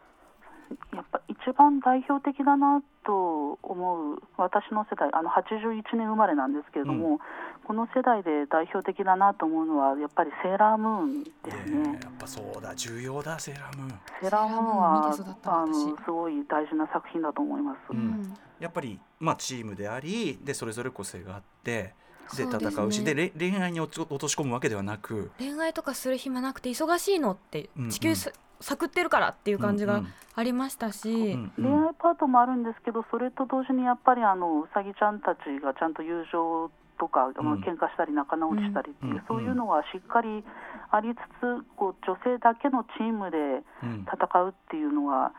[0.95, 7.19] やっぱ一番代表的だなと思う私の世代あの81年生まれなんですけれども、
[7.65, 11.89] この世代で代表的だなと思うのはやっぱりセーラームーンですね。
[11.89, 12.73] ねえやっぱそうだ。
[12.77, 14.01] 重要だセーラームーン。
[14.21, 16.05] セーラームーンはあの私。
[16.05, 17.79] すごい大事な作品だと思います。
[17.91, 18.01] ううん。
[18.23, 21.95] んやっぱり、まあ、チームでありでそれぞれ個性があって
[22.37, 22.71] でそうですね。
[22.71, 27.91] 戦うしでれ恋愛に落ち落とし込むわけではなく恋愛とかする暇なくて忙しいのってうんうん。
[27.91, 30.13] 地球さ探ってるからっていう感じがうんうん。
[30.37, 31.65] ありましたし、うんうん。
[31.65, 39.23] 恋愛パートもあるんですけど、それと同時にやっぱりあのうさぎちゃんたちがちゃんと友情とか、まあうん喧嘩したり仲直りしたりっていう、うん。
[39.27, 40.45] そういうのはしっかり
[40.91, 43.39] ありつつこう女性だけのチームで
[43.83, 44.05] うん。
[44.05, 45.33] 戦うっていうのは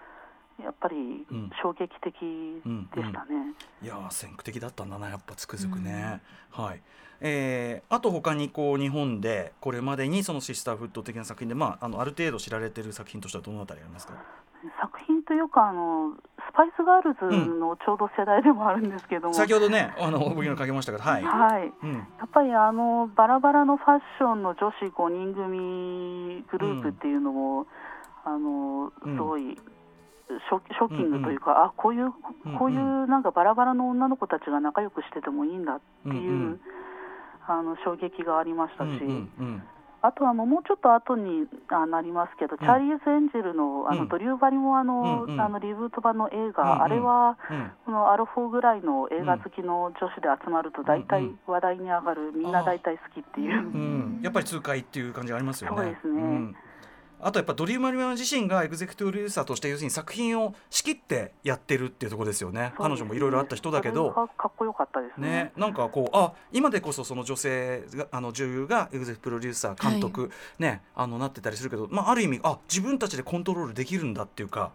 [0.63, 0.95] やっぱり
[1.29, 1.49] うん。
[1.61, 2.13] 衝撃的
[2.95, 3.53] でしたね。
[3.81, 6.21] いやー先駆的だったんだなやっぱつくづくね、
[6.51, 6.81] はい。
[7.19, 14.13] えーあと他にこう日本でこれまでにそのシスターフッド的な作品で、まあ、あのある程度知られてる作品としてはどのあたりありますか？
[14.79, 21.93] 作品というかあのスパイスガールズのちょうど世代でもあるんですけども、先ほどねあの僕のかけましたけどはい、はい、うん。
[21.93, 27.65] やっぱりあのバラバラのファッションの女子5人組グループっていうのも、
[28.25, 29.15] あのうん。
[29.15, 29.61] すごいショ
[30.49, 32.57] ショッキングというか、あこういううんうん。
[32.57, 36.61] こういうなんかバラバラの女の子たちが仲良くしててもいいんだっていう、うんうん。
[37.47, 39.63] あの衝撃がありましたし、うんうんうん。
[40.03, 44.07] あとはもうもうちょっと後にあなりますけど、チャーリーズ・エンジェルのあの、うん。
[44.09, 45.41] ドリュー・バリモアの,、うんうん。
[45.41, 46.81] あのリブート版の映画、うんうん。
[46.83, 47.71] あれはうん。
[47.85, 53.59] このアルフォーぐらいの映画好きの女子で集まると大体話題に上がる、みんな大体好きっていう。
[53.59, 55.77] うん、やっぱり痛快っていう感じがありますよね。
[55.77, 56.21] そうですね。
[56.21, 56.55] ん
[57.23, 62.73] あとやっぱドリーム・マリマン自身がエグゼクティブ・プロデューサーとして要するに作品を仕切ってやってるっていうところですよね。
[62.77, 64.11] 彼女もいろいろあった人だけど。
[64.11, 65.29] がかっこよかったですね。
[65.29, 74.71] ね、なんかこうあ今でこそその女性があの女優がエグゼクティブプロデューサー監督、ねあのなってたりするけど、まあ、ある意味あ自分たちでコントロールできるんだっていうか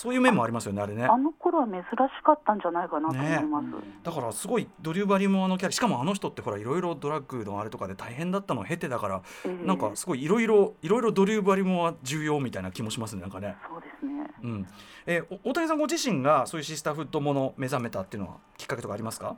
[0.00, 1.86] そういう面もありますよねあれねあの頃は珍し
[2.22, 3.66] かったんじゃないかなと思います。
[4.04, 13.56] だからすごいドリューバリもあのキャラしかもあの人ってほらいろいろドラッグのあれとかで大変だったのを経てだからええなんかすごいいろいろいろいろドリューバリもは重要みたいな気もしますねなんかね。
[13.68, 14.30] そうですね。
[14.44, 14.66] うん
[15.06, 19.34] えーお大谷さんご自身がそういうシスターフッドもの目覚めたっていうのはきっかけとかありますか？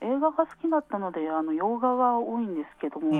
[0.00, 3.14] 映画が好きだったのであの洋画が多いんですけども、う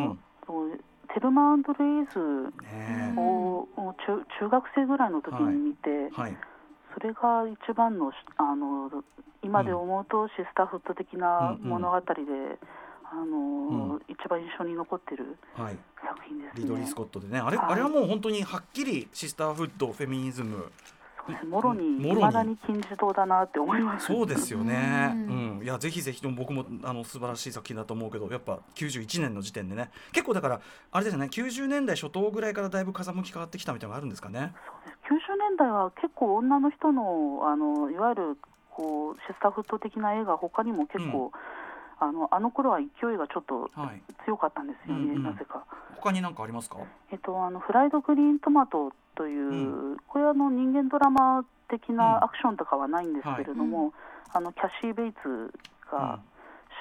[0.72, 0.78] ん
[1.12, 1.64] テルマレイ
[2.12, 2.18] ズ
[2.62, 6.36] ねをを中中学生ぐらいの時に見て、えはい。
[6.94, 8.90] それが一番のしあの
[9.42, 12.04] 今で思うとシスターフッド的な物語で、
[13.04, 16.62] あの一番印象に残ってるはい、作品ですね。
[16.62, 17.38] リドリー・スコットでね。
[17.38, 17.66] あれ,、はい。
[17.72, 20.72] あれはもう本当にはっきりシスターフッドフェミニズム
[21.48, 22.20] もろにもろに。
[22.22, 24.06] 未だに金字塔だなって思います。
[24.06, 25.12] そうですよね。
[25.14, 25.60] ううん。
[25.60, 30.60] ん、いやぜひぜひとも僕もあの素晴らしい作品だと思うけど、やっぱ91年の時点でね、結構だから
[30.92, 34.52] あれですよね、90年代初頭ぐらいからだいぶ風向き変わってきたみたいなのがあるんですかね。
[35.04, 35.14] 90
[35.50, 38.38] 年代は結構女の人のあのいわゆる
[38.70, 41.32] こうシスターフット的な映画他にも結構、
[42.00, 44.02] あのあの頃は勢いがちょっとはい。
[44.24, 45.22] 強かったんですよね、うんうん。
[45.22, 45.64] なぜか。
[45.96, 46.78] 他に何かありますか？
[47.12, 51.96] えっと、あのフライドグリーントマトという、これはあの人間ドラマ的うん。
[51.96, 53.92] なアクションとかはないんですけれども、はい。
[54.34, 55.50] あのキャシー・ベイツうん。
[55.90, 56.18] が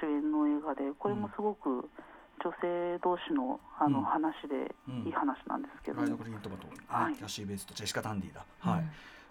[0.01, 1.89] 主演の映画で、これもすごく
[2.43, 4.05] 女性同士のあのうん。
[4.05, 5.03] 話でうん。
[5.05, 5.97] いい話なんですけど。
[5.97, 7.15] も、ライドグリーントマト、はい。
[7.15, 8.43] キャシーベースとジェシカダンディだ。
[8.59, 8.83] はい。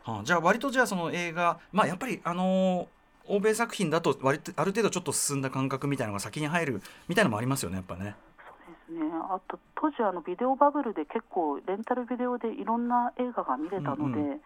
[0.04, 2.86] はあ、じゃあ割とじゃあその映画、まあやっぱりあのー
[3.26, 8.16] 欧米作品だと割とある程度ちょっと進んだ感覚みたいなのが先に入るみたいなのもありますよねやっぱね。
[8.38, 14.40] そうですねあと当時あのビデオバブルで結構レンタルビデオでいろんな映画が見れたので、うんう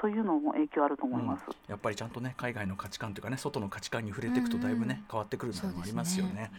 [0.00, 1.44] そういうのも影響あると思います。
[1.66, 6.52] やっぱりちゃんとね海外の価値観というかね外の価値観に触れていくとだいぶね、うんうん変わってくるのもありますよそうでね。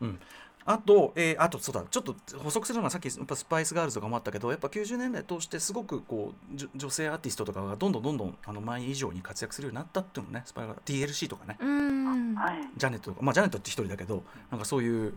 [0.00, 0.20] うん
[0.66, 11.56] あと、えーあとそうだちょっと補足するのはさっきやっぱスパイスガールズとかもあったけどやっぱ90年代通してすごくこう女性アーティストとかがどんどんどんどんあの前以上に活躍するようになったっていうのもねスパイガー TLC とかね。
[11.60, 12.34] うん。
[12.34, 12.60] はい。
[12.76, 13.22] ジャネットとか。
[13.22, 15.14] まあジャネットって一人だけどなんかそういう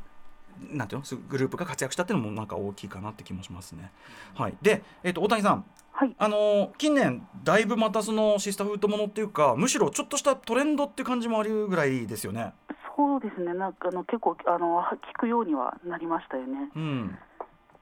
[0.72, 1.18] なんていうの？
[1.30, 3.92] グループが活躍したっていうのもなんか大きいかなって気もしますね。
[4.36, 5.66] はい、で、えー、と大谷さん。
[5.92, 6.16] はい。
[6.18, 12.54] あのー近年だいぶまたそのシスターフードものっていうかむしろちょっとしたトレンドって感じもあるぐらいですよね。
[12.96, 13.54] そうですね。
[13.54, 14.82] なんかあの結構あの
[15.16, 16.70] 聞くようにはなりましたよね。
[16.76, 17.18] うん、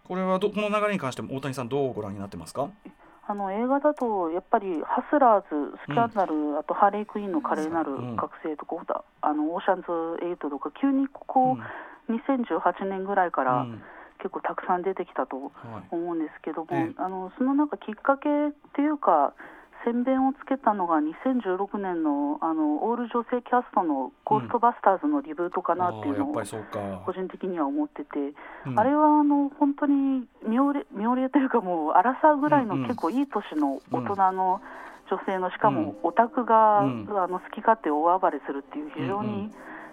[0.07, 2.69] これはどこの流れに関しても大谷さんどうご覧になってますか？
[3.29, 8.15] あの映画だとやっぱりハスラーズ、スキャンダル、あとハーレークイーンの華麗なるうん。
[8.15, 9.87] 覚醒とか、あのオーシャンズ
[10.23, 11.57] 8とか急にここ、
[12.09, 13.81] 2018年ぐらいからうん。
[14.19, 15.87] 結構たくさん出てきたとはい。
[15.91, 16.93] 思うんですけども、ええ。
[16.97, 19.33] あのそのなんかきっかけっていうか
[19.85, 26.33] 宣伝をつけたのが2016年のあのオール女性キャストの「ゴーストバスターズ」のリブートかなっていうのを
[27.05, 28.33] 個人的には思ってて、
[28.65, 28.79] うん。
[28.79, 34.61] あれはあの本当に妙齢妙齢というかもうアラサーぐらいの結構いい年の大人の
[35.11, 37.07] 女性のしかもオタクが、うん。
[37.11, 39.31] あの好き勝手大暴れするっていう非常うんうん。
[39.45, 39.51] に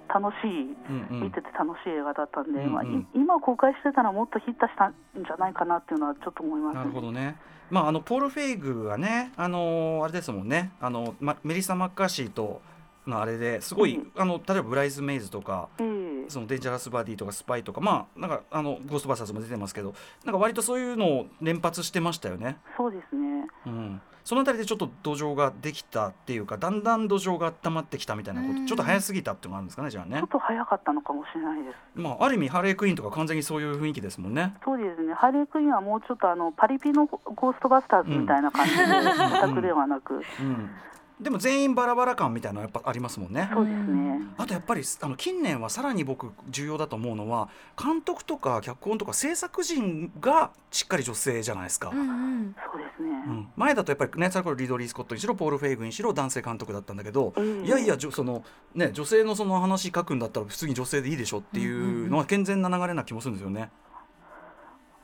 [0.08, 6.74] 楽しい、うんうん見てて楽しい映画だったんで、うんうんまあ、い今公開してたらもっとヒットしたんじゃないかなっていうのはちょっと思います。
[6.76, 7.36] なるほどね。
[7.70, 12.60] まああのポール・フェイグがね、あのーあれですもんね、あのまメリッサ・マッカーシーと
[13.06, 15.68] のあれですごい、うんあの例えばブライズ・メイズとか。
[15.78, 22.56] ええそのデンジャラスバディとかスパイとかまあなんかあのゴーストバスターズも出てますけどなんか割とそういうのを連発してましたよね。
[22.76, 23.46] そうですね。
[23.66, 30.28] うん、そのあたりでちょっと土壌ができたっていうかだんだん土壌が温まってきたみたいなことうんちょっと早すぎたっていうのがあるんですかねじゃあねちょっ。
[30.28, 31.76] と早かったのかもしれないです。
[31.94, 34.54] まあある意味ハーレークイーンとか完全にそういう雰囲気ですもんね。
[34.64, 35.14] そうですね。
[35.14, 40.70] ハーレークイーンはもうちょっとあのパリピのゴーストバスターズみたいな感じのオタクではなく、うん、
[41.20, 43.48] でも全員バラバラ感みたいなのやっぱありますもんね。
[43.52, 44.20] そうですね。
[44.36, 47.48] あとやっぱりあの近年はさらに僕重要だと思うのは
[47.80, 51.90] 監督とか脚本とか制作陣がしっかり女性じゃないですか。
[51.90, 53.10] うんうんそうですね。
[53.26, 63.70] うん前だとやっぱりねそれこそリドリー・スコットにしろポール・フェイグにしろ男性監督だったんだけど、ええいやいやじょその、ね、女性のその話書くんだったら普通に女性でいいでしょっていうのは健全な流れな気もするんですよね。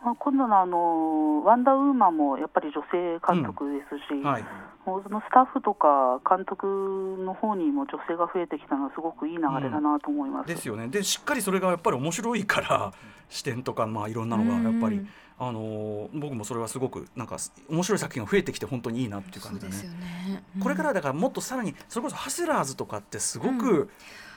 [0.02, 4.44] まあ、今度のあのワンダーウーマンもやっぱり女性監督ですし、はい。
[4.86, 10.48] もうそのスタッフとか監督の方にも女性が増えてきたのはすごくいい流れだなと思います。
[10.48, 10.88] ですよね。
[10.88, 12.92] でしっかりそれがやっぱり面白いから
[13.28, 15.08] 視点とか、まあ、いろんなのがやっぱり、うん
[15.42, 17.38] あのー僕もそれはすごくなんか
[17.70, 19.72] 面白い作品が増えてきて本当にいいなっていう感じでね。
[19.72, 20.44] そうですよね。
[20.62, 23.90] これからだからもっとさらにそれこそハスラーズとかってすごく、う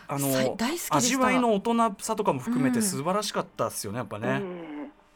[0.08, 0.58] あの
[0.92, 2.84] 味わいの大人さとかも含めてうん。
[2.84, 4.42] 素晴らしかったですよねやっぱね、え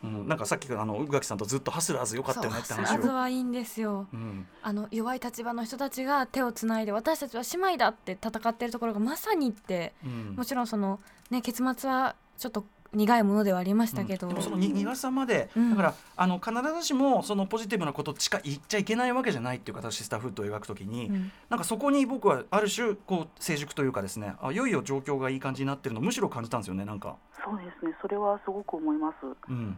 [0.04, 2.98] うん、なんかさっきあの宇垣さんとずっとハスラーズ良かったよねってそう話を。
[2.98, 4.08] まずはいいんですよ。
[4.14, 14.34] うんあの弱い立場の人たちが手をつないで私たちは姉妹だって戦ってるところがまさにってうんもちろんそのね結末はちょっと苦いものではありましたけど、うん。
[14.34, 15.69] でもそのに苦さまで、うん。
[15.71, 21.32] だからあの必ずしもそのポジティブなことしか言っちゃいけないわけじゃないっていう形でスタッフットを描くときに、うん。
[21.50, 27.15] なんかそこに僕はある種こう成熟というかですねあいよいよ状況がいい感じになってるのをむしろ感じたんですよねなんか。
[27.43, 27.95] そうですね。
[28.02, 29.15] それはすごく思います。
[29.50, 29.78] うん。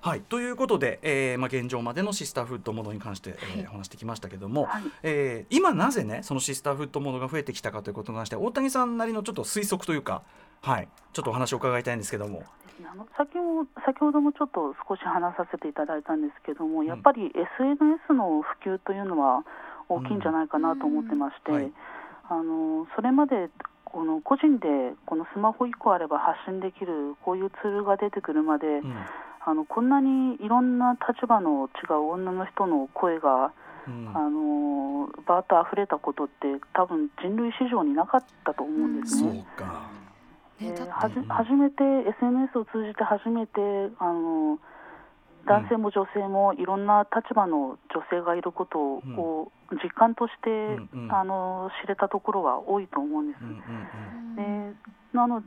[0.00, 4.82] はい、ということで、えーまあ、現状までのシスターフッドモードに関して、えー話してきましたけども、はい。
[5.02, 10.22] えー今なぜねそのシスターフッドモードが増えてきたかということに関して大谷さんなりのちょっと推測というか、
[10.62, 12.42] はい、ちょっとお話を伺いたいんですけども。
[12.90, 19.44] あの先ほど先ほどもちょっと少し話させていただいたんですけども、やっぱり SNS の普及というのは
[19.88, 21.56] 大きいんじゃないかなと思ってまして、うん。
[21.56, 21.72] はい。
[22.30, 23.50] あのそれまで
[23.84, 28.94] この個人でこのスマホ1個あれば発信できるこういうツールが出てくるまで、うん。
[29.44, 33.52] あのこんなにいろんな立場の違う女の人の声が
[33.88, 34.10] うん。
[34.14, 39.44] あのバーッと溢れたことって多分人類史上になかったと思うんですね。
[40.58, 41.82] かねはじうんうん初めて
[42.18, 43.60] SNS を通じて初めて
[43.98, 44.58] あの
[45.46, 49.16] 男性も女性もいろんな立場の女性がいることをうん。
[49.16, 51.12] こう実感として、うんうん。
[51.12, 53.42] あの知れたところは多いと思うんです。
[53.42, 54.76] うんうんで
[55.12, 55.46] なので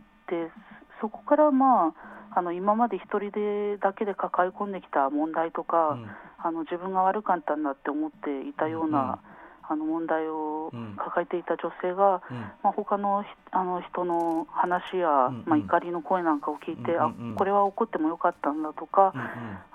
[0.99, 1.93] そこからま
[2.33, 6.07] ああの今まで一人でだけで抱え込んできた問題とか、うん。
[6.43, 9.30] あの自分が悪かったんだって思っていたような、うんうん
[9.71, 10.95] あの問題をうん。
[10.97, 12.37] 抱えていた女性が、うん。
[12.63, 15.43] まあ、他のひあの人の話や、うんうん。
[15.45, 17.33] まあ、怒りの声なんかを聞いて、うんうんうん。
[17.35, 19.21] あこれは怒ってもよかったんだとか、うん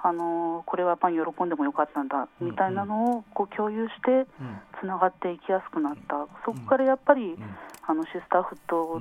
[0.02, 2.50] あのこれはやっぱり喜んでもよかったんだうんうん。
[2.52, 4.26] みたいなのをこう共有してうん。
[4.80, 6.26] つながっていきやすくなった。
[6.44, 7.56] そこからやっぱり、うん。
[7.88, 9.00] あのシスターフット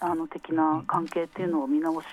[0.00, 2.06] あの的な関係っていうのを見直し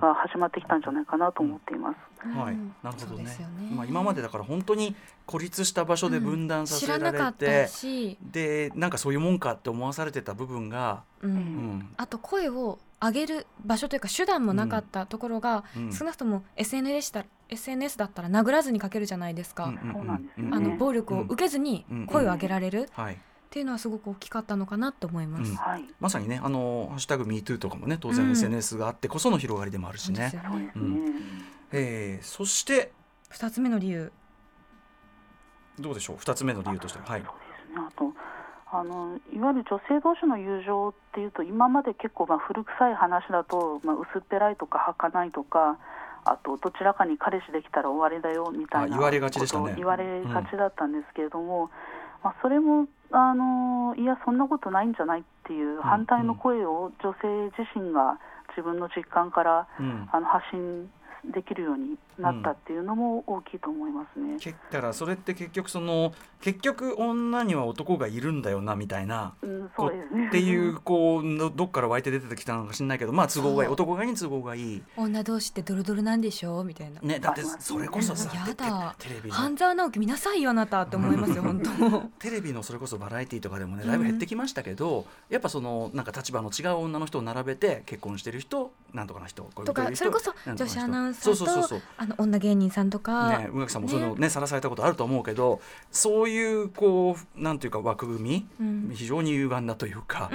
[0.00, 1.96] が始まってきたんじゃないかなと思っています。
[2.36, 2.54] はい。
[2.54, 3.06] うん、なるほどね。
[3.06, 3.70] そうですよね。
[3.74, 4.94] まあ、今までだから本当に
[5.26, 11.30] 孤立した場所で分断さ知せられらなかったて、し、でなんかそういうもんかって思わされてた部分が、うん。
[11.30, 11.88] うん。
[11.96, 15.92] あと声を上げる場所というか手段もなかったところが、うん。
[15.92, 20.50] 少なくとも SNS だ SNS だったら殴らずに書けるじゃないですか、うんうんそうなんですよね。
[20.56, 22.88] あの暴力を受けずに声を上げられる。
[22.92, 25.50] はいっていうのはすごく大きかったのかなと思います。
[25.50, 25.56] うん。
[25.56, 25.84] はい。
[26.00, 28.32] まさにねあの「ハッシュタグ #MeToo」とかもね当然うん。
[28.32, 30.30] SNS があってこその広がりでもあるしね。
[30.30, 30.46] そうです。
[30.46, 30.50] よね。
[30.50, 31.22] そうですね、うん。
[31.72, 32.92] えーそして
[33.30, 34.12] 二つ目の理由、
[35.78, 37.04] どうでしょう？2つ目の理由としては。
[37.06, 37.22] はい。
[37.22, 37.86] そうですね。
[37.86, 38.12] あと
[38.68, 45.78] あのいわゆる女性同士の友情っていうと今まで結構まあ古臭い話だと、まあ、薄っぺらいとか儚いとか
[46.24, 49.62] あとどちらかに彼氏できたら終わりだよみたいなあ言われがちでしたね。
[49.62, 51.70] ことを言われがちだったんですけれども、
[52.24, 58.18] まあ、それもあのいやそんなことないんじゃないっていう反対の声を女性自身が
[58.50, 60.08] 自分の実感からうん。
[60.12, 60.90] あの発信
[61.32, 64.36] できるようになったっていうのも大きいと思いますね。
[64.40, 69.34] けだからそれって結局その結局女には男がいるんだよなみたいな。
[69.42, 70.28] うん、そうですね。
[70.28, 73.70] っていうこうのどっから湧いて出てきたのか知んないけどまあ都合がいい。
[73.70, 74.82] 男側に都合がいい。
[74.96, 76.64] 女同士ってドロドロなんでしょ？
[76.64, 77.00] みたいな。
[77.00, 79.34] ねだってそれこそさやテだテレビの。
[79.34, 82.00] 半沢直樹見なさいよあなたって思いますよ 本当。
[82.18, 91.82] テレビのそれこそバラエティーとかでもねだいぶ減ってきましたけど、やっぱそのなんか立場の違う女の人を並べて結婚してる人なんとかな人とかそれこそ女子アナウンサそうそうそうそう。
[91.98, 100.30] ーとあの女芸人さんとか、ね、宇垣さんもそういうのねさらされたことあると思うけどそういうこうなんていうか枠組み、うん非常に歪んだというか、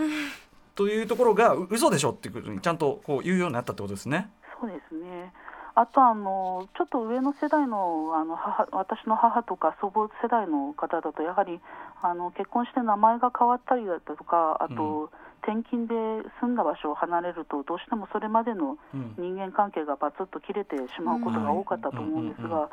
[0.76, 4.30] というところがう嘘でしょっていうことにちゃんとこう言うようになったってことですね。
[4.60, 5.32] そうですね。
[5.74, 11.60] あとあのちょっと上の世代のあの母私の母とか祖母世代の方だとやはり
[12.02, 15.94] あの結婚して名前が変わったりだとかあと、転勤で
[16.40, 19.16] 住んだ場所を離れるとどうしてもそれまでのうん。
[19.18, 22.70] 人間関係がバツッと切れてしまうことが多かったと思うんですうんが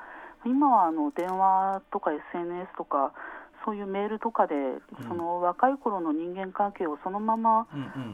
[0.47, 3.13] 今はあの電話とか SNS とか
[3.65, 4.55] そういうメールとかで
[5.09, 7.67] その若い頃の人間関係をそのまま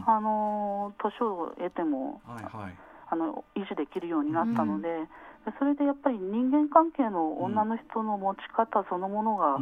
[0.07, 9.59] あの年を得てもあの維持できるようになったので、でそれでやっぱり人間関係の女の人の持ち方そのものが、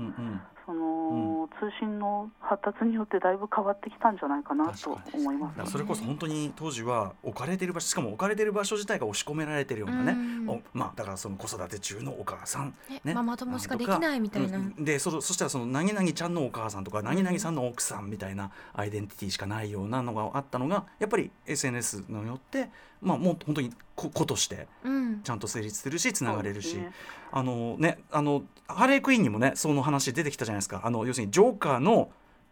[0.69, 10.49] うんうんその通信の発達によってだいぶ変わってきたんじゃないかなと思いますだからそれこそ本当に当時は置かれてる場所しかも置かれてる場所自体が押し込められてるようなね、うん。
[10.49, 14.59] おまあだからその子育て中のお母さん、ねママ友しかできないみたいな。
[14.59, 22.71] うんでそそしたらその何々ちゃんのお母さんとか何々さんの奥さんみたいなアイデンティティしかないようなのがあったのがやっぱり SNS によって
[23.01, 25.03] まあもう本当に子子としてうん。
[25.23, 26.93] ちゃんと成立するしつながれるし、そうですね。
[27.33, 30.83] あのねあのハーレークイーンにもねその話出てきたじゃないですか。
[30.85, 32.11] あの要するにジョーカーの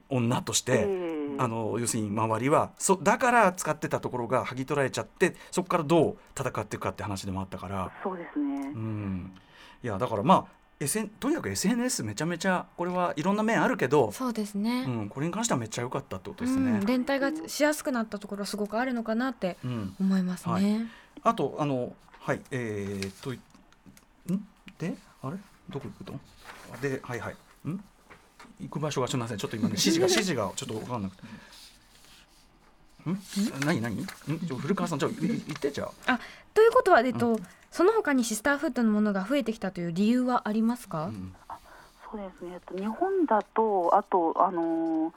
[0.08, 8.72] 女として、ええあの要するに周りはそだから使ってたところが剥ぎ取られちゃってそこからどう戦っていくかって話でもあったから、そうですね。
[8.74, 9.32] う、ん、
[9.82, 10.44] いやだからまあ、
[10.80, 16.72] SN、とにかく SNS めちゃめちゃこれはいろんな面あるけど、そうですね、うん、これに関してはめっちゃ良かったってことですね。
[16.72, 16.86] うん、。
[16.86, 20.52] 連帯がしやすくなったところはすごくあるのかなってうん、思いますね。
[20.52, 20.86] はい。
[21.22, 24.46] あとあのはいえー、っとん？
[24.78, 24.94] で？
[25.22, 25.36] あれ？
[25.70, 26.12] どこ行くと
[26.82, 27.68] ではいはい。
[27.68, 27.82] ん？
[28.60, 31.22] 行く場所がすみませんちょっと今ね 指示が指示がちょっと分かんなくて。
[33.08, 33.18] ん？
[33.64, 33.94] 何何？
[33.96, 34.06] ん？
[34.46, 36.18] ちょ古川さんちょっとい言ってじゃあ。
[36.52, 37.38] ということは、えっと
[37.70, 41.34] その他にシスターフッドのものが増えてきたという理由はありますか、うん
[42.10, 45.12] そうですね、えっと日本だと、あと、あのー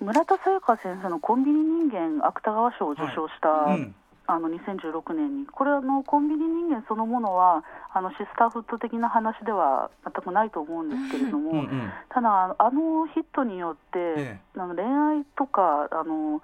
[0.00, 3.94] 村田沙耶香先生のコンビニ人間芥川賞を受賞した、うん
[4.26, 7.62] あの2016年に、これあの、コンビニ人間そのものは
[7.92, 11.90] あのシスターフット的な話では全くないと思うんですけれども、うんうん。
[12.08, 16.40] ただ、あのヒットによって、えあの恋愛とかあの、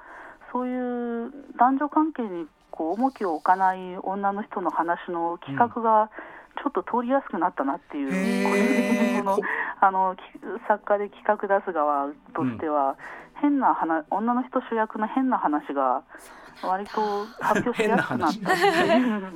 [0.53, 6.11] そういう男女関係にこう重きを置かない女の人の話の企画が、
[6.63, 9.43] ちょっと通りやすくなったなっていう、個人的にそのこ
[9.81, 10.21] あのき
[10.69, 12.97] 作家で企画出す側としては、
[13.41, 16.03] 変な話女の人主役の変な話が
[16.63, 18.53] 割と発表しやすくなった。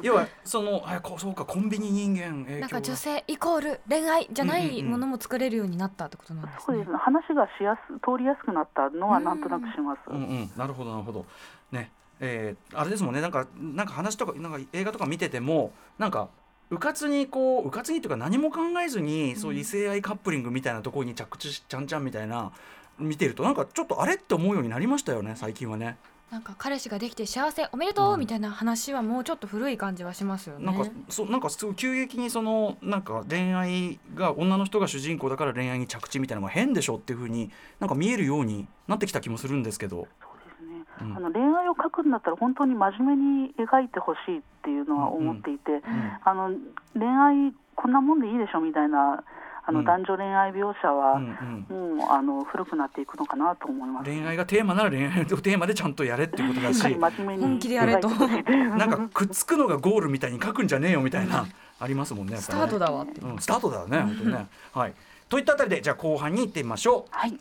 [0.02, 6.62] 要はその あこそうかコンビニ人間影響なんか女が性イコール恋愛じゃないものも作れるようになったってことなんですね。
[6.66, 6.90] そうです。
[6.90, 6.96] ね。
[6.96, 10.00] 話がしやす通りやすくなったのはなんとなくします。
[10.08, 10.50] うんうん。
[10.56, 11.26] なるほどなるほど。
[11.72, 11.90] ね。
[12.20, 13.20] えーあれですもんね。
[13.20, 16.28] なんかなんか話とかなんか映画とか見ててもなんか
[16.70, 22.52] うかつにこううかつにっていうか何も考えずに、そういう異性愛カップリングみたいなところに着地しちゃんちゃんみたいな
[22.98, 25.96] 見てるとなんかちょっとあれって思うようになりましたよね最近はね。
[26.34, 28.20] なんか彼氏ができて幸せおめでとう、うん。
[28.20, 30.66] みたいな話はもうちょっと古い感じはしますよね。
[30.66, 40.08] なんかそうなんかすごい急激にそのなんか恋愛が女の人が主人公だから恋愛に着地みたいなのが変でしょっていう風になんか見えるようになってきた気もするんですけど。
[40.20, 40.84] そうですね。
[41.02, 41.16] うん。
[41.18, 45.82] あの恋愛を描くんだったら本当に真面目に描いてほしいっていうのは思っていて、うん。
[46.24, 46.50] あの
[46.94, 49.22] 恋愛こんなもんでいいでしょみたいな
[49.66, 49.84] あの、うん。
[49.84, 51.96] 男女恋愛描写は、うんうん。
[51.96, 54.10] もうあの古くなっていくのかなと思います。
[54.10, 56.82] 恋愛がテーマなら恋愛をテーマでちゃんとやれっていうことだし。
[57.40, 58.08] 本気でやれと。
[58.08, 61.46] なんかくっつくのがゴールみたいに書くんじゃねえよみたいな、
[61.80, 62.36] ありますもんね。
[62.36, 63.20] スタートだわって。
[63.20, 64.46] うん、スタートだよね本当にね。
[64.72, 64.94] はい。
[65.28, 67.08] といったあたりでじゃあ後半に行ってみましょう。
[67.10, 67.38] はい。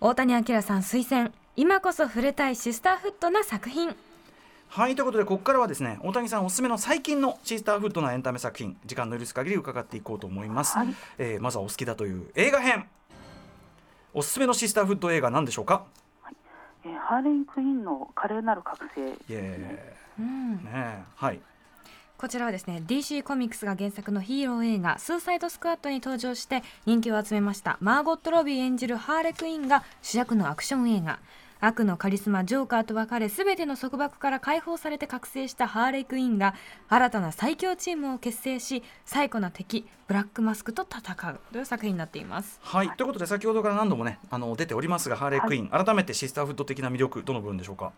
[0.00, 1.32] 大谷明さん推薦。
[1.56, 3.96] 今こそ触れたいシスターフットな作品
[4.70, 10.88] はいということでここからはですね大谷さんおすすめの最近のシスターフッドなエンタメ作品時間の許す限り伺っていこうと思います、はい。
[11.16, 12.86] えーまずはお好きだという映画編。
[14.14, 15.84] おすすめのシスターフッド映画何でしょうか？
[16.84, 20.56] えーハーレイ・クイーンの華麗なる覚醒イエうん。
[20.56, 21.02] ねえ。
[21.16, 21.40] はい。
[22.18, 31.20] こちらはですね DC コミックスが原作のヒーロー映画「スーサイドスクワット」に登場して人気を集めましたマーゴット・ロビー演じるハーレクイーンが主役のアクション映画
[31.60, 36.54] 悪のカリスマジョーカーと別れ全ての束縛から解放されて覚醒したハーレクイーンが
[36.88, 41.40] 新たな最強チームを結成し最古な敵ブラックマスクと戦う。
[41.52, 42.60] という作品になっています？
[42.62, 47.92] はい、ということで先ほどから何度もねあの出ておりますがハーレークイーン、改めてシスターフッド的な魅力どの部分でしょうか？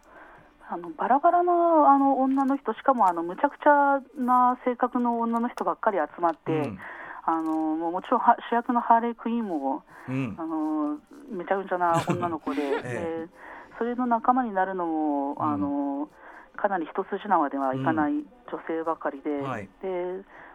[0.71, 6.79] あのバラバラのあの女の人しかもあのむちゃくちゃな性格の女の人ばっかり集まって、うん。
[7.27, 7.43] あの
[7.77, 10.37] もうもちろんは主役のハーレー・クイーンもうん。
[10.39, 10.97] あの
[11.31, 13.27] めちゃくちゃな女の子で、 え。
[13.27, 13.50] で
[13.81, 15.43] それの仲間になるのも、ん。
[15.43, 16.09] あの
[16.55, 19.69] かなり一筋縄ではいかない女性ばかりで,、はい。
[19.81, 19.89] で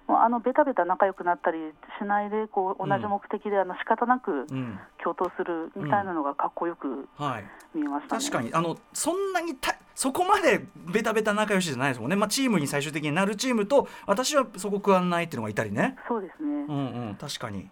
[0.08, 1.58] もうあのベタベタ仲良くなったり
[2.00, 4.80] しないでこう同じ目的で、あの仕方なくうん。
[5.04, 7.46] 共闘するみたいなのがかっこよくはい。
[7.74, 8.22] 見えましたね。
[8.22, 10.64] 確かにあのそんなにたそこまで
[10.94, 15.96] ベタベタ仲良しじゃないですもんね、まあ、チームに最終的になるチームと私はそこ食わんないっていうのがいたりね。
[16.08, 17.70] そうですね、うんうん確かに、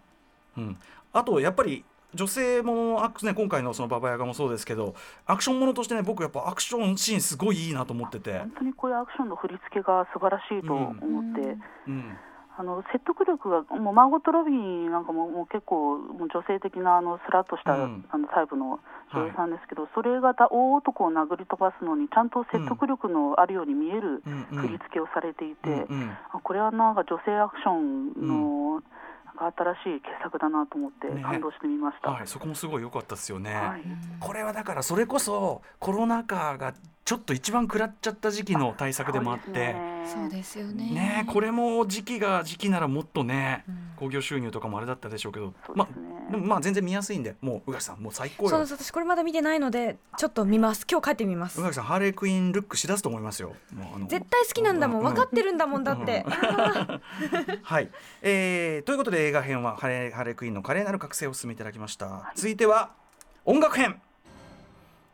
[0.56, 0.76] うん、
[1.12, 1.84] あとやっぱり
[2.14, 4.94] 女性もアクね今回のそのババヤガもそうですけど
[5.26, 8.38] アクションものとしてね僕やっぱアクションシーンすごいいいなと思ってて。
[8.38, 11.56] 本当にこういうアクションの振り付けが素晴らしいと思って、
[11.88, 12.16] うん。
[12.56, 18.04] あの説得力がもうマーゴット・ロビーなんかももう結構もう女性的なあのスラッとした、うん。
[18.10, 18.78] あのタイプの
[19.12, 24.46] 女優さんですけど、それが大男を殴り飛ばすのにちゃんと説得力のあるように見えるうん。
[24.52, 24.62] うん。
[24.62, 26.10] 振り付けをされていて、うんうん。
[26.32, 28.82] あこれはなんか女性アクションの、
[29.34, 32.10] か新しい傑作だなと思ってね感動してみました。
[32.10, 33.54] はい、そこもすごい良かったですよね。
[33.54, 33.82] はい
[34.20, 36.74] これはだからそれこそコロナ禍が
[37.04, 39.76] ちょっと一番食らっちゃった時期の対策でもあって。
[40.06, 48.50] そうですよねねこれも時期が時期ならもっとねうん興行収入とかもあれだったでしょうけど、そうまですねあでもまあ全然見やすいんでもう宇垣さんもう最高よ。
[48.50, 48.84] そうです。
[48.84, 50.86] 私これまだ見てないのでちょっと見ます。
[50.90, 51.60] 今日帰ってみます。
[51.60, 53.54] 宇垣さんハーレークイーンルックしだすと思いますよ。
[53.74, 55.00] もうあの絶対好きなんだもん。
[55.00, 56.24] う分かってるんだもんだって。
[57.62, 57.90] はい、
[58.22, 62.90] えーということで映画編はハレーハレークイーンの華麗なる覚醒をお進めいただきました、続いては
[63.44, 64.00] 音楽編。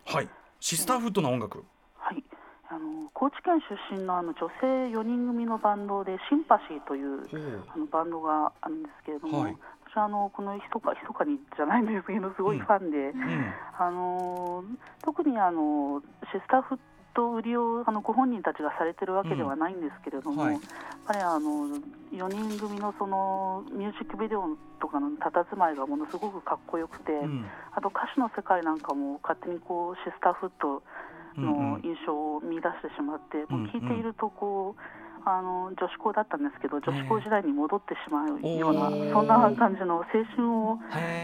[0.07, 0.29] はい。
[0.61, 1.65] シスターフッドな音楽、
[1.97, 2.23] はい、
[2.69, 3.61] あの高知県
[3.91, 7.27] 出身のあの女性4人組のバンドでシンパシーという。
[7.75, 9.57] あのバンドがあるんですけれども、はい
[9.91, 13.53] 私はあのこのひそかひそかにじゃないんですけどすごいファンで、うん。
[13.79, 14.63] あの
[15.03, 16.79] 特にあのシスターフッ
[17.15, 20.49] ト売りをあのご本人たちがされてるわけではないんですけれども、うん。
[20.49, 20.55] はい。
[20.55, 20.63] やっ
[21.07, 21.67] ぱりあの
[22.15, 24.47] 4人組のそのミュージックビデオ
[24.81, 27.45] とかの佇まいがものすごくかっこよくて、うん。
[27.75, 30.83] あと歌詞の世界なんかも勝手にこうシスターフット
[31.37, 31.73] うんうん。
[31.73, 40.79] の印象を見出してしまって、うんもう聞いているとこうあの女子校だったんですけど女子校時代に戻ってしまうような、そんな感じの青春を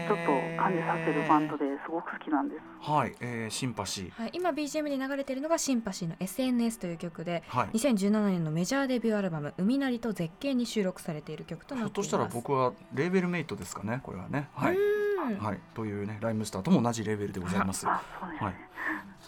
[0.07, 2.61] ちょっと感じさせるバンドですごく好きなんです。
[2.89, 4.21] はい、えーシンパシー。
[4.21, 7.77] はい、今 BGM で流れているのがシンパシーの SNS という曲ではい。
[7.77, 11.93] 2017年のメジャーデビューアルバム「海なりと絶景」に収録されている曲となっいます。
[11.93, 14.49] としたら僕はレーベルメイトですかねこれはね。
[14.53, 15.07] はい、うん。
[15.39, 17.87] はい、というねライムスターとも同じレベルでございます。
[17.87, 18.47] あそうですね。
[18.47, 18.55] はい。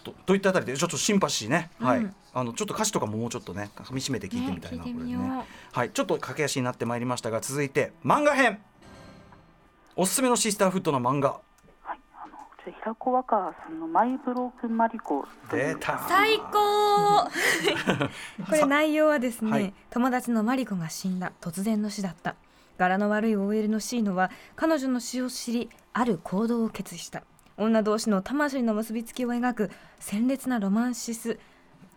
[0.04, 2.00] とといったあたりでちょっとシンパシーね、はい。
[2.00, 5.18] うんあのちょっと歌詞とかももうちょっとね噛み締めて聞いてみたいな、ねこれね。
[5.72, 5.89] はい。
[5.89, 8.60] ちょっと駆け足になってまいりましたが続いて漫画編。
[9.95, 11.39] おすすめのシスターフットの漫画。
[12.84, 16.06] 平子若葉さんのマイブロークンマリコ出た。
[16.08, 17.26] 最高。
[18.47, 19.74] これ内容はですね、はい。
[19.89, 22.36] 友達のマリコが死んだ突然の死だった。
[22.78, 27.24] 柄の悪い OL のシーノは彼女の死を知りある行動を決意した
[27.60, 31.39] 女同士の魂の結びつきを描く鮮烈なロマンシス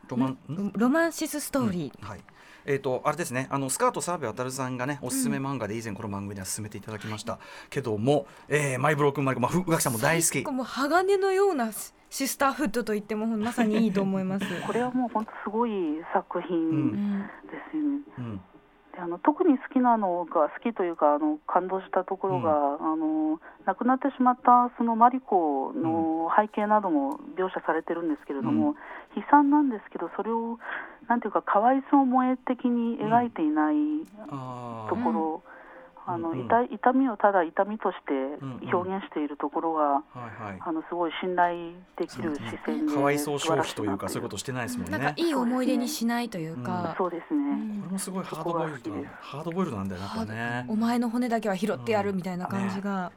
[0.09, 0.73] ロマンん？
[0.77, 2.21] ロマンシスストーリー、はい。
[2.65, 3.49] えー、とあれですね。
[3.51, 7.39] あのスカート澤部渉さんがねおすすめ漫画で以前この番組では勧めていただきました、
[7.71, 10.45] けども、えーマイブロークンマリコ、まあ、ふ宇垣さんも大好き。
[10.51, 11.71] もう鋼のような
[12.11, 14.45] シスターフットと言ってもまさにいいと思います。
[14.67, 15.71] これはもう本当すごい
[16.13, 17.29] 作う品うんで
[17.71, 18.01] すよね。
[18.19, 18.37] うん。
[18.37, 18.43] で
[18.99, 30.59] あの特に好きなのが好きというかあの感動したところが、あの亡くなってしまったそのマリコの背景なども描写されてるんですけれども、う悲惨なんですけどそれを
[31.09, 33.77] なんていうかかわいそう萌え的に描いていない
[34.89, 35.53] ところ、うん
[36.09, 38.13] うん痛い痛みをただ痛みとして
[38.73, 40.59] 表現しているところが、はいはい。
[40.61, 44.99] あのすごい信頼できる視線でかわいそう消費というかそういうことしてないですもんね。
[44.99, 48.91] なんかいい思い出にしないというか、そうですね、うんこれもすごいハードボイルド
[49.21, 50.67] ハードボイルドなんだよねやっぱね。
[50.69, 50.77] お。
[50.77, 53.13] 前の骨だけは拾ってやるみたいな感じが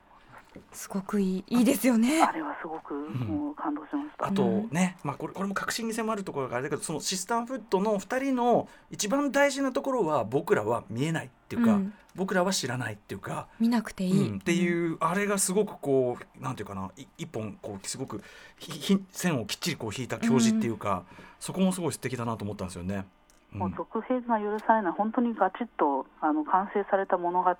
[0.71, 2.23] すごくいいいいですよね。
[2.23, 2.31] あ。
[2.31, 4.27] れはすごくもう感動しました。
[4.27, 11.93] あとね、まあ、これこれも確信に迫るところがあれだけどそのシスターフットの2人の一番大事なところは僕らは見えないっていうか、うん。
[12.15, 18.23] 僕らは知らないっていうか、見なくていい、うんっていうあれがすごくこうなんていうかない一本こうすごく
[18.57, 21.03] ひひ線をきっちりこう引いた教示っていうか、
[21.39, 23.05] そこもすごい素敵だなと思ったんですよね。
[23.53, 23.59] うん。
[23.59, 27.57] もう続編が許されない本当にガチッとあの完成された物語で、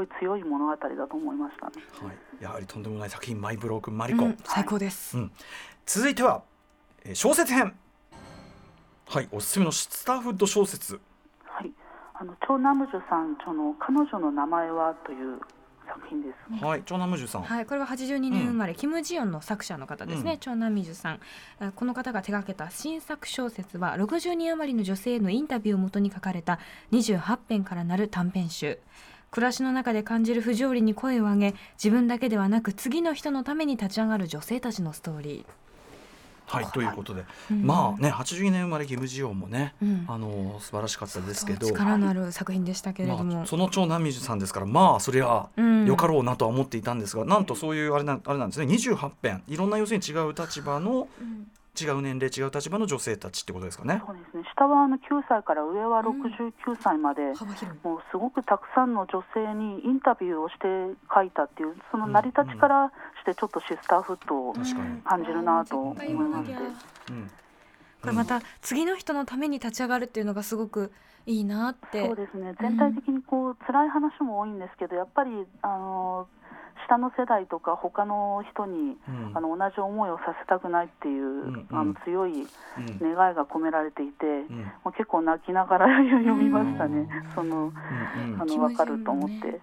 [0.00, 1.72] ごい強い物語だと思いましたね。
[2.02, 5.32] はい、やはりとんでもない作品「マイ・ブロークン・マリコ」うん最高です、うん。
[5.84, 6.42] 続いては、
[7.04, 7.74] えー小説編。
[9.06, 11.00] はいおすすめのスターフッド小説。
[11.44, 11.72] はい、
[12.14, 15.40] あのチョ・ナムジュさん著の彼女の名前はという
[15.86, 16.28] 作品で
[16.58, 16.64] す。
[16.64, 20.38] はい長男ムジュさん、はい、これは82年生まれ、キム・ジヨンの作者の方ですね、うん。
[20.38, 21.20] チョン・ナミジュさん。
[21.60, 26.58] えーこの方が手掛けた新作小説は60人余りの女性へのインタビューをもとに書かれた
[26.92, 28.78] 28編からなる短編集
[29.30, 35.46] 暮らしの中で感じる不条理に声を上げ自分だけではなく次の人のために立ち上がる女性たちのストーリ
[36.46, 37.62] はいということで、うん。
[37.64, 40.04] まあね82年生まれキム・ジヨンもね、うん。
[40.08, 45.86] あのー素晴らしかったですけど、力のある作品でしたけれども、まあ、その長男ミジュさんですからまあそりゃうん。
[45.86, 48.66] よかろうなとは思っていたんですが、なんとそういうあれなあれなんですね。
[48.66, 49.42] 28編。
[49.46, 51.06] いろんな要するに違う立場の
[51.78, 54.02] 違う年齢違う立場の女性たちってことですかね。
[54.06, 54.44] そうですね。
[54.54, 57.78] 下はあの9歳から上は69歳まで、幅広い。
[57.82, 62.92] もうすごくたくさんの女性にインタビューをして書いたっていうその成り立ちから
[63.22, 66.52] してちょっとシスターフットを確かに、感じるなと思いまして。
[67.10, 67.30] うん。
[68.00, 70.90] これまた次の人のために立ち上がるっていうのがすごく
[71.26, 72.06] いいなって。
[72.06, 72.54] そうですね。
[72.60, 75.30] 全体的にこう辛い話も多いんですけどやっぱり
[75.62, 76.26] あの
[76.86, 79.32] 下の世代とか他の人に、うん。
[79.34, 81.78] あの同じ思いをさせたくないっていう、んうん。
[81.78, 82.46] あの強いうん。
[82.98, 84.58] 願いが込められていて、うん。
[84.84, 88.40] もう結構泣きながら 読みましたね、そのうん。
[88.40, 89.60] あの分かると思っねて。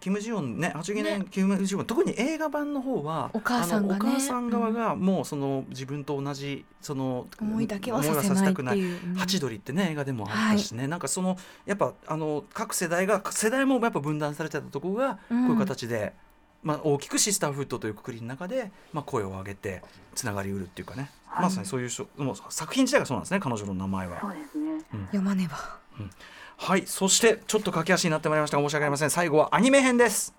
[0.00, 4.00] うんキム・ジヨンね82年、キム・ジヨン特に映画版の方はお母さんがね。
[4.00, 9.08] あのお母さん側がもうその自分と同じその思いだけはさ思せないってくいう。
[9.10, 11.36] うんハチドリってね映画でもあったしね、なんかその
[11.66, 16.14] やっぱあの各世代が世代もやっぱ分断されてたところがこういう形で、
[16.62, 19.82] まあ、大きくシスターフットというくくりの中で、まあ、声を上げて
[20.14, 21.44] つながりうるっていうかね、はい。
[21.44, 24.20] まさにそういうしょもう作品自体がそうなんですね彼女の名前は。
[24.20, 24.28] そ。
[24.28, 24.80] うですね。
[25.06, 25.56] 読まねば
[26.62, 29.10] はいそしてちょっと駆け足になってまいりましたが申し訳ありません。
[29.10, 30.34] 最後はアニメ編です。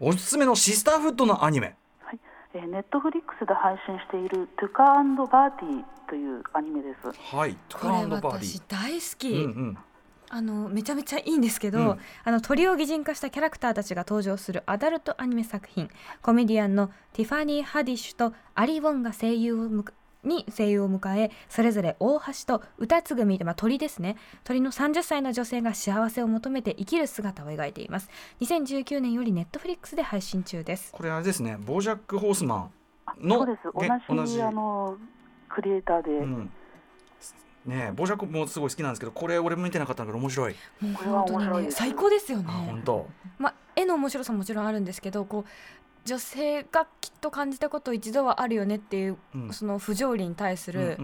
[0.00, 1.76] おすすめのシスターフッドのアニメ。
[2.00, 2.18] はい、
[2.54, 7.36] えーネットフリックスで配信している「トゥカ&バーティー」というアニメです。
[7.36, 9.78] はいトこれゥカーバーデ私ィ大好き、うんうん。
[10.30, 11.98] あのめちゃめちゃいいんですけど、うん。
[12.24, 15.88] あの鳥を擬人化したキャラクターたちが登場するアダルトアニメ作品。
[16.22, 19.84] コメディアンのティファニー・ハディッシュとアリ・ウォンが声優を
[20.28, 24.16] に声優を迎えそれぞれ大橋と歌継組で、まあ、鳥ですね。
[24.44, 28.08] 鳥の30歳の女性が幸せを求めて生きる姿を描いています。
[28.40, 30.92] 2019年よりネットフリックスで配信中です。
[30.92, 31.56] これあれですね。
[31.58, 32.70] ボージャック・ホースマ
[33.06, 33.62] あンのそうです。
[33.74, 34.42] 同げじ同じ。
[34.42, 34.96] あの
[35.48, 36.50] クリエイターで、うん。
[37.66, 42.44] ねえボージャックもすごい好きなんですけどこれ俺も見てなかったんだけど面白い、もうこれは本当に面白いですね最高ですよね。
[42.48, 43.08] あ本当。
[43.38, 45.44] まあ、絵の面白さももちろんあるんですけどこう
[46.04, 49.52] 女性がきっと感じたこと一度はあるよねっていう、うん。
[49.52, 50.98] その不条理に対する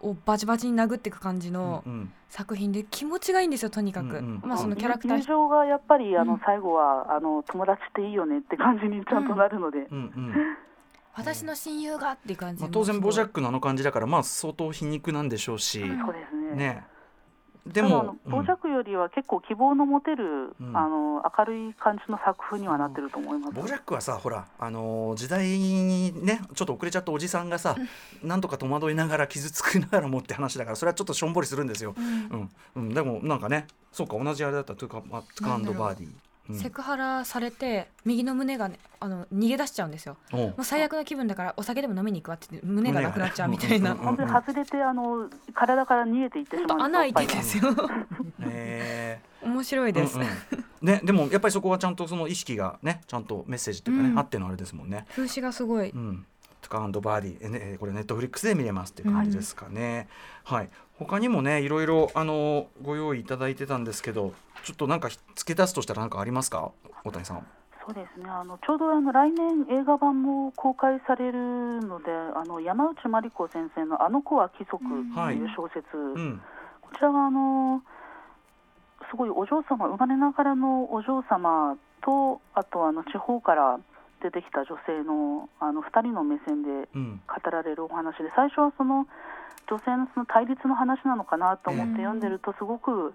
[0.00, 1.84] をバチバチに殴っていく感じの
[2.28, 6.40] 作品で気持ちがいいんですよとにかく、うんうんまあそのキャラクター友情がやっぱりあの、うん。
[6.44, 10.34] 最後はあの友達っていいよねって感じにちゃんとなるので、うんうん。
[11.14, 16.56] 私の親友がっていう感じまあ、も当然ボージャッククのあの感じだからまあ相当皮肉なんでしょうし、そうですね。
[16.56, 16.84] ね
[17.66, 18.32] でも、うん。
[18.32, 20.76] 傍若よりは結構希望の持てる、うん。
[20.76, 23.54] あの明るい感じの作風にはなってると思います。
[23.54, 27.76] ボジャックはさほらあのー時代にねちょっと遅れちゃったおじさんがさ
[28.22, 32.50] なんとか戸惑いながら傷つくながらもって話だからそれはちょっとしょんぼりするんですよ、うん。
[32.76, 36.20] うん、でもなんかねそうか同じあれだったトゥカまトゥカンドバーディー、うん
[36.52, 40.16] セクハラされて右の胸がねあの逃げ出しちゃうんですよ。
[40.32, 43.94] もう最悪の気分だからお酒でも飲みに行くわって言って胸がなくなっちゃうみたいな。
[43.96, 46.80] 本当に外れてあの体から逃げていってしまう。
[46.80, 47.74] 穴開いてるんですよ。
[48.40, 50.28] へ面白いーです、うんうん。
[50.82, 54.18] ね、でもやっぱりそこはちゃんとその意識がねちゃんとメッセージっていうかね、うん。
[54.18, 55.06] あってのあれですもんね。
[55.10, 56.26] 風刺がすごい、うん、
[56.68, 60.08] トゥカンドバーディー、えねえーこれネットフリックスで見れますっていう感じですかね。
[60.44, 60.70] はい。
[60.98, 66.70] 他にもねいろいろあのご用意いただいてたんですけど、ちょっとなんか付け足すとしたら何かありますか、
[67.04, 67.46] 大谷さん。
[67.86, 74.84] そうですねあのちょうどあの来年映画版も公開されるのであの山内真理子先生の「あの子は規則」
[75.16, 76.42] という小説、うん。
[76.82, 77.82] こちらはあの
[79.10, 83.80] すごいお嬢様生まれながらのお嬢様とあとあの地方から
[84.22, 87.20] 出てきた女性のあの2人の目線でうん。
[87.26, 89.06] 語られるお話で最初はその
[89.68, 93.14] 女性のその対立の話なのかなと思って読んでるとすごく、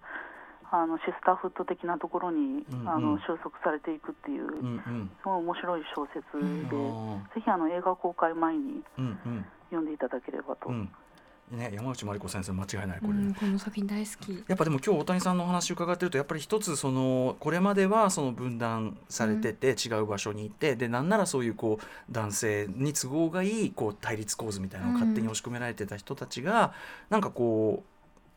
[0.72, 5.12] あのシスターフット的なところに、うんうんあの収束されていくっていう、うんうん。
[5.22, 6.22] すごい面白い小説
[6.70, 8.84] で、あぜひあの映画公開前に
[9.70, 10.70] 読んでいただければと。
[10.70, 10.90] うん。
[11.54, 13.14] ね山内真理子先生間違いないこれ。
[13.14, 14.44] うん、この作品大好き。
[14.48, 26.74] やっぱでも今日大谷さんのお話伺ってるとやっぱり一つそのこれまではその分断されてて違う場所にいて、でなんならそういうこう男性に都合がいいこう対立構図みたいなのを勝手に押し込められてた人たちが、
[27.10, 27.84] なんかこ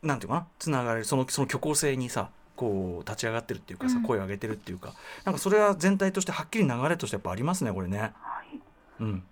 [0.03, 4.03] うなんていうかなつながれるそのその虚構性にさこう立ち上がってるっていうかさ、うん。
[4.03, 4.93] 声を上げてるっていうか
[5.25, 7.99] なんかそれは全体としてはっきり流れとしてやっぱありますねこれね。
[7.99, 8.59] はい。
[8.99, 9.23] うん、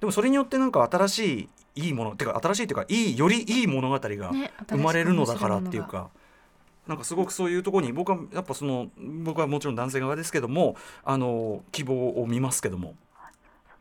[0.00, 6.10] でもそれによってなんか新しいいいものてか新しいっていうかいいよりいい物語がね生まれるのだからっていうか。
[6.86, 12.94] なんかすごくそういうところに僕はやっぱその僕はもちろん男性側ですけどもあの希望を見ますけども、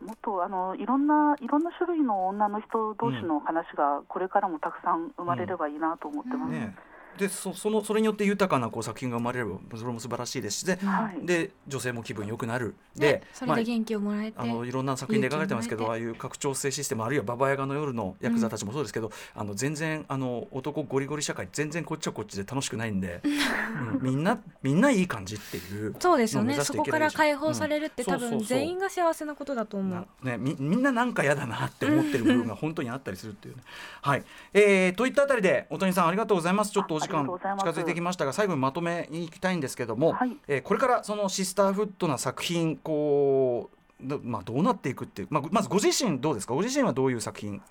[0.04, 6.52] もっとあのいろんないろんな種類の女の人同士の話がこれからもたくさん生まれればいいなと思ってます。
[6.52, 6.76] ね、
[7.18, 11.26] でそそのそれによって豊かなこう作品が生まれればそれも素晴らしいですしで,、はい。
[11.26, 12.76] で女性も気分良くなる。
[12.96, 23.22] でね、それで元気をもらえて、あのいろんな作品で描かれてますけどあ勇あいう拡張性システムあるいはババヤガの夜のヤクザたちもそうですけど、あの全然あの男ゴリゴリ社会全然こっちはこっちで楽しくないんで、
[23.94, 26.56] うんみんなみんないい感じっていうそうですよね。
[26.56, 28.10] そこから解放されるって、うん。
[28.10, 30.26] 多分全員が幸せなことだと思なう。
[30.26, 33.64] ね、みみんななんか嫌だなって思ってる部分が本当にあったりするっていうね。
[34.02, 36.72] はい、えーといったあたりで大谷さんありがとうございます。
[36.72, 40.38] ちょっとお時間近づいてきましたが最後にまとめに行きたいんですけども、はい。
[40.48, 43.70] えーこれからそのシスターフットな作品こ
[44.02, 46.54] うど,、まあ、どうなっていくっていう、まあ、まずご自身どうですか？
[46.54, 47.62] ご自身はどういう作品？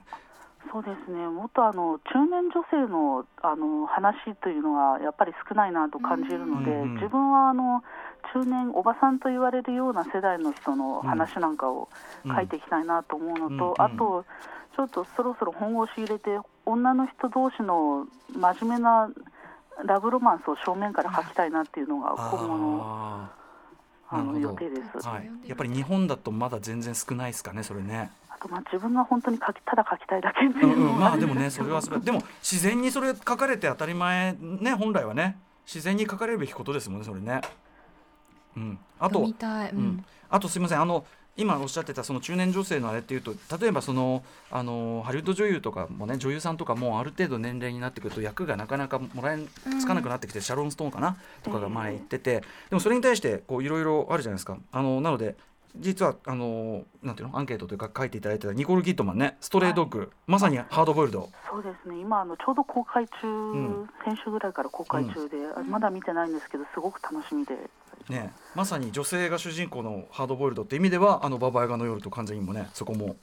[0.72, 7.84] そうですね、もっとあの中年女性のあの話というのはやっぱり少ないなと感じるので、うんうん自分はあの
[8.32, 11.88] 中年おばさんと言われるような世代の人の話なんかを
[12.26, 13.74] 書いていきたいなと思うのと、うんうん。
[13.78, 14.24] あと、
[14.74, 19.10] ちょっとそろそろ本腰入れて、女の人同士の真面目な
[19.84, 23.30] ラブロマンスを正面から書きたいなっていうのが今後のあ
[24.10, 25.06] あの予定です。
[25.06, 28.10] ーはい、やっぱり日本だとまだ全然少ないですかねそれね。
[28.30, 35.36] あとまあ自分が本当に書きただ書きたいだけってうんいうのうん、もまあでもねそれはそれでも自然にそれ書かれて当たり前ね本来はね。
[35.66, 37.40] 自然に書かれるべきことですもんねそれね。
[38.56, 39.82] うん、あと見たい、ううん。
[39.84, 41.04] ん、あとすみませんあの
[41.36, 49.38] 今おっしゃってたその中年女性のあれっていうと例えばそのあのハリウッド女優とかもね女優さんとかもある程度年齢になってくると役がなかなかもらえ
[49.80, 54.58] つかなくなってきて、シャロン・ストーンかなとかが前言ってて、でもそれに対してこういろいろあるじゃないですか。
[54.72, 55.36] あのなので
[55.76, 61.28] 実はあのなんていうのアンケートというか書いていただいてたニコール・キットマンねストレイドッグ、まさにハードボイルド。
[61.50, 67.54] そうですね、今あのちょうど公開中、ん先週ぐらいから公開中で、あまだ見てないんですけど、すごく楽しみで、
[68.08, 73.16] ね、まさに女性が主人公のハードボイルドって意味ではあのババヤガの夜と完全にもねそこも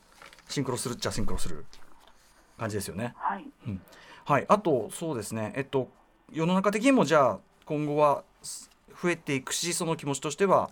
[0.50, 1.66] シンクロするっちゃシンクロする
[2.58, 3.14] 感じですよね。
[3.18, 3.46] はい、
[4.26, 5.54] はい、あとそうですね。
[5.56, 5.90] えっと
[6.32, 8.70] 世の中的にもじゃあ今後はす
[9.02, 10.70] 増えていくしその気持ちとしては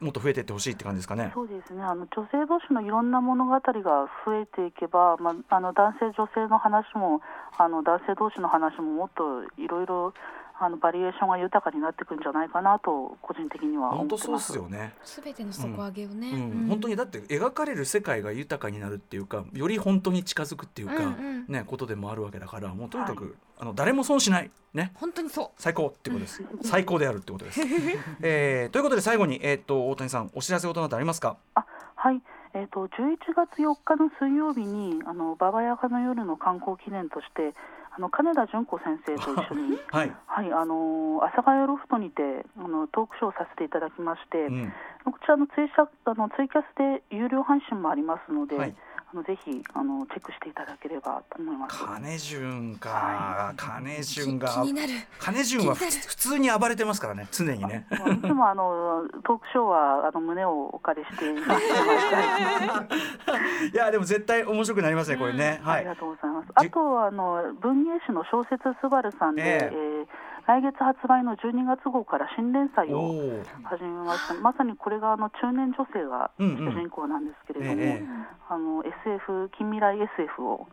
[0.00, 1.30] もっと増えていってほしいって感じですかね。
[1.34, 7.20] そうですね、あの女性同士のいろんな物語が増えていけば、まあ、あの男性、女性の話も、
[7.58, 10.14] あの男性同士の話ももっといろいろ
[10.62, 14.52] あのバリエーションが豊かになっていくんじゃないかなと、個人的には思本当そうっってます。
[14.52, 14.94] すよね。
[15.02, 21.46] すべての底上げをね、うん、本当にだって描かれる世界が豊かになるっていうかより本当に近づくっていうか、うんうん。
[21.48, 24.50] ねことでもあるわけだからもうとにかく、あの誰も損しない。
[24.74, 24.92] ね。
[24.94, 25.48] 本当にそう。
[25.56, 26.44] 最高ってことです。
[26.62, 27.60] 最高であるってことです、
[28.20, 31.38] えーということで最後に、えー、と大谷さんお知らせ事などありますか？
[31.54, 31.64] あ
[31.96, 32.20] はい。
[32.52, 37.54] えー、と11月4日の水曜日にあの馬場ヤガの夜の観光記念として
[37.92, 44.72] あの金田純子先生と一緒に はい、はいあの阿佐ヶ谷ロフトにてあのトークショーをさせていただきまして、うん、
[45.04, 48.74] こちらのツイシャあのツイキャスで有料配信もありますので、はい
[49.12, 51.76] あのぜひあのチェックしていただければと思います。
[51.76, 52.90] 金潤か。
[52.90, 54.92] は、金き潤が気になる。
[55.18, 57.26] 金潤は普通に暴れてますからね。
[57.32, 57.88] 常にね。
[57.90, 61.66] まあいつもあのトークショーはあの胸をお借りしています。
[63.74, 65.60] いやでも絶対面白くなりますねこれね。
[65.64, 65.80] はい。
[65.80, 66.48] ありがとうございます。
[66.54, 69.70] あとはあの文芸誌の小説すばるさんで、ええ。
[69.72, 70.06] えー
[70.50, 73.40] 来月発売の12月号から新連載を。
[73.62, 74.34] 始めました。
[74.34, 78.04] まさにこれがあの中年女性がうんうん主人公なんですけれども、ええ
[78.48, 80.66] あの SF 近未来 SF を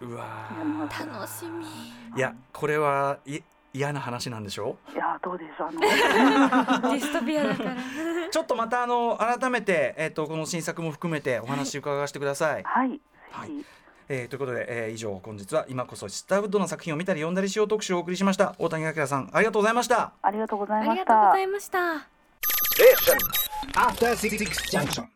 [0.00, 0.24] うわ。
[0.88, 3.40] 楽しみーいやこれはい
[3.74, 4.76] 嫌な話なんでしょ？
[4.94, 5.80] いやどうでしょうあの
[6.94, 7.74] ディストピアだから
[8.30, 12.62] ちょっとまたあの改めて、えっとこの新作も含めてお話伺わせてください。
[12.62, 12.90] はい。
[12.90, 13.00] ぜ
[13.32, 13.64] はいひ
[14.08, 18.54] えーということで、えー以上本日は今こそシスターウッドの作品を見たり読んだりしよう特集をお送りしました。
[18.58, 20.12] 大谷明さんありがとうございました。
[20.22, 21.02] ありがとうござあいました。
[21.02, 21.40] りがとうござ。
[21.40, 21.68] いまし
[24.96, 25.04] た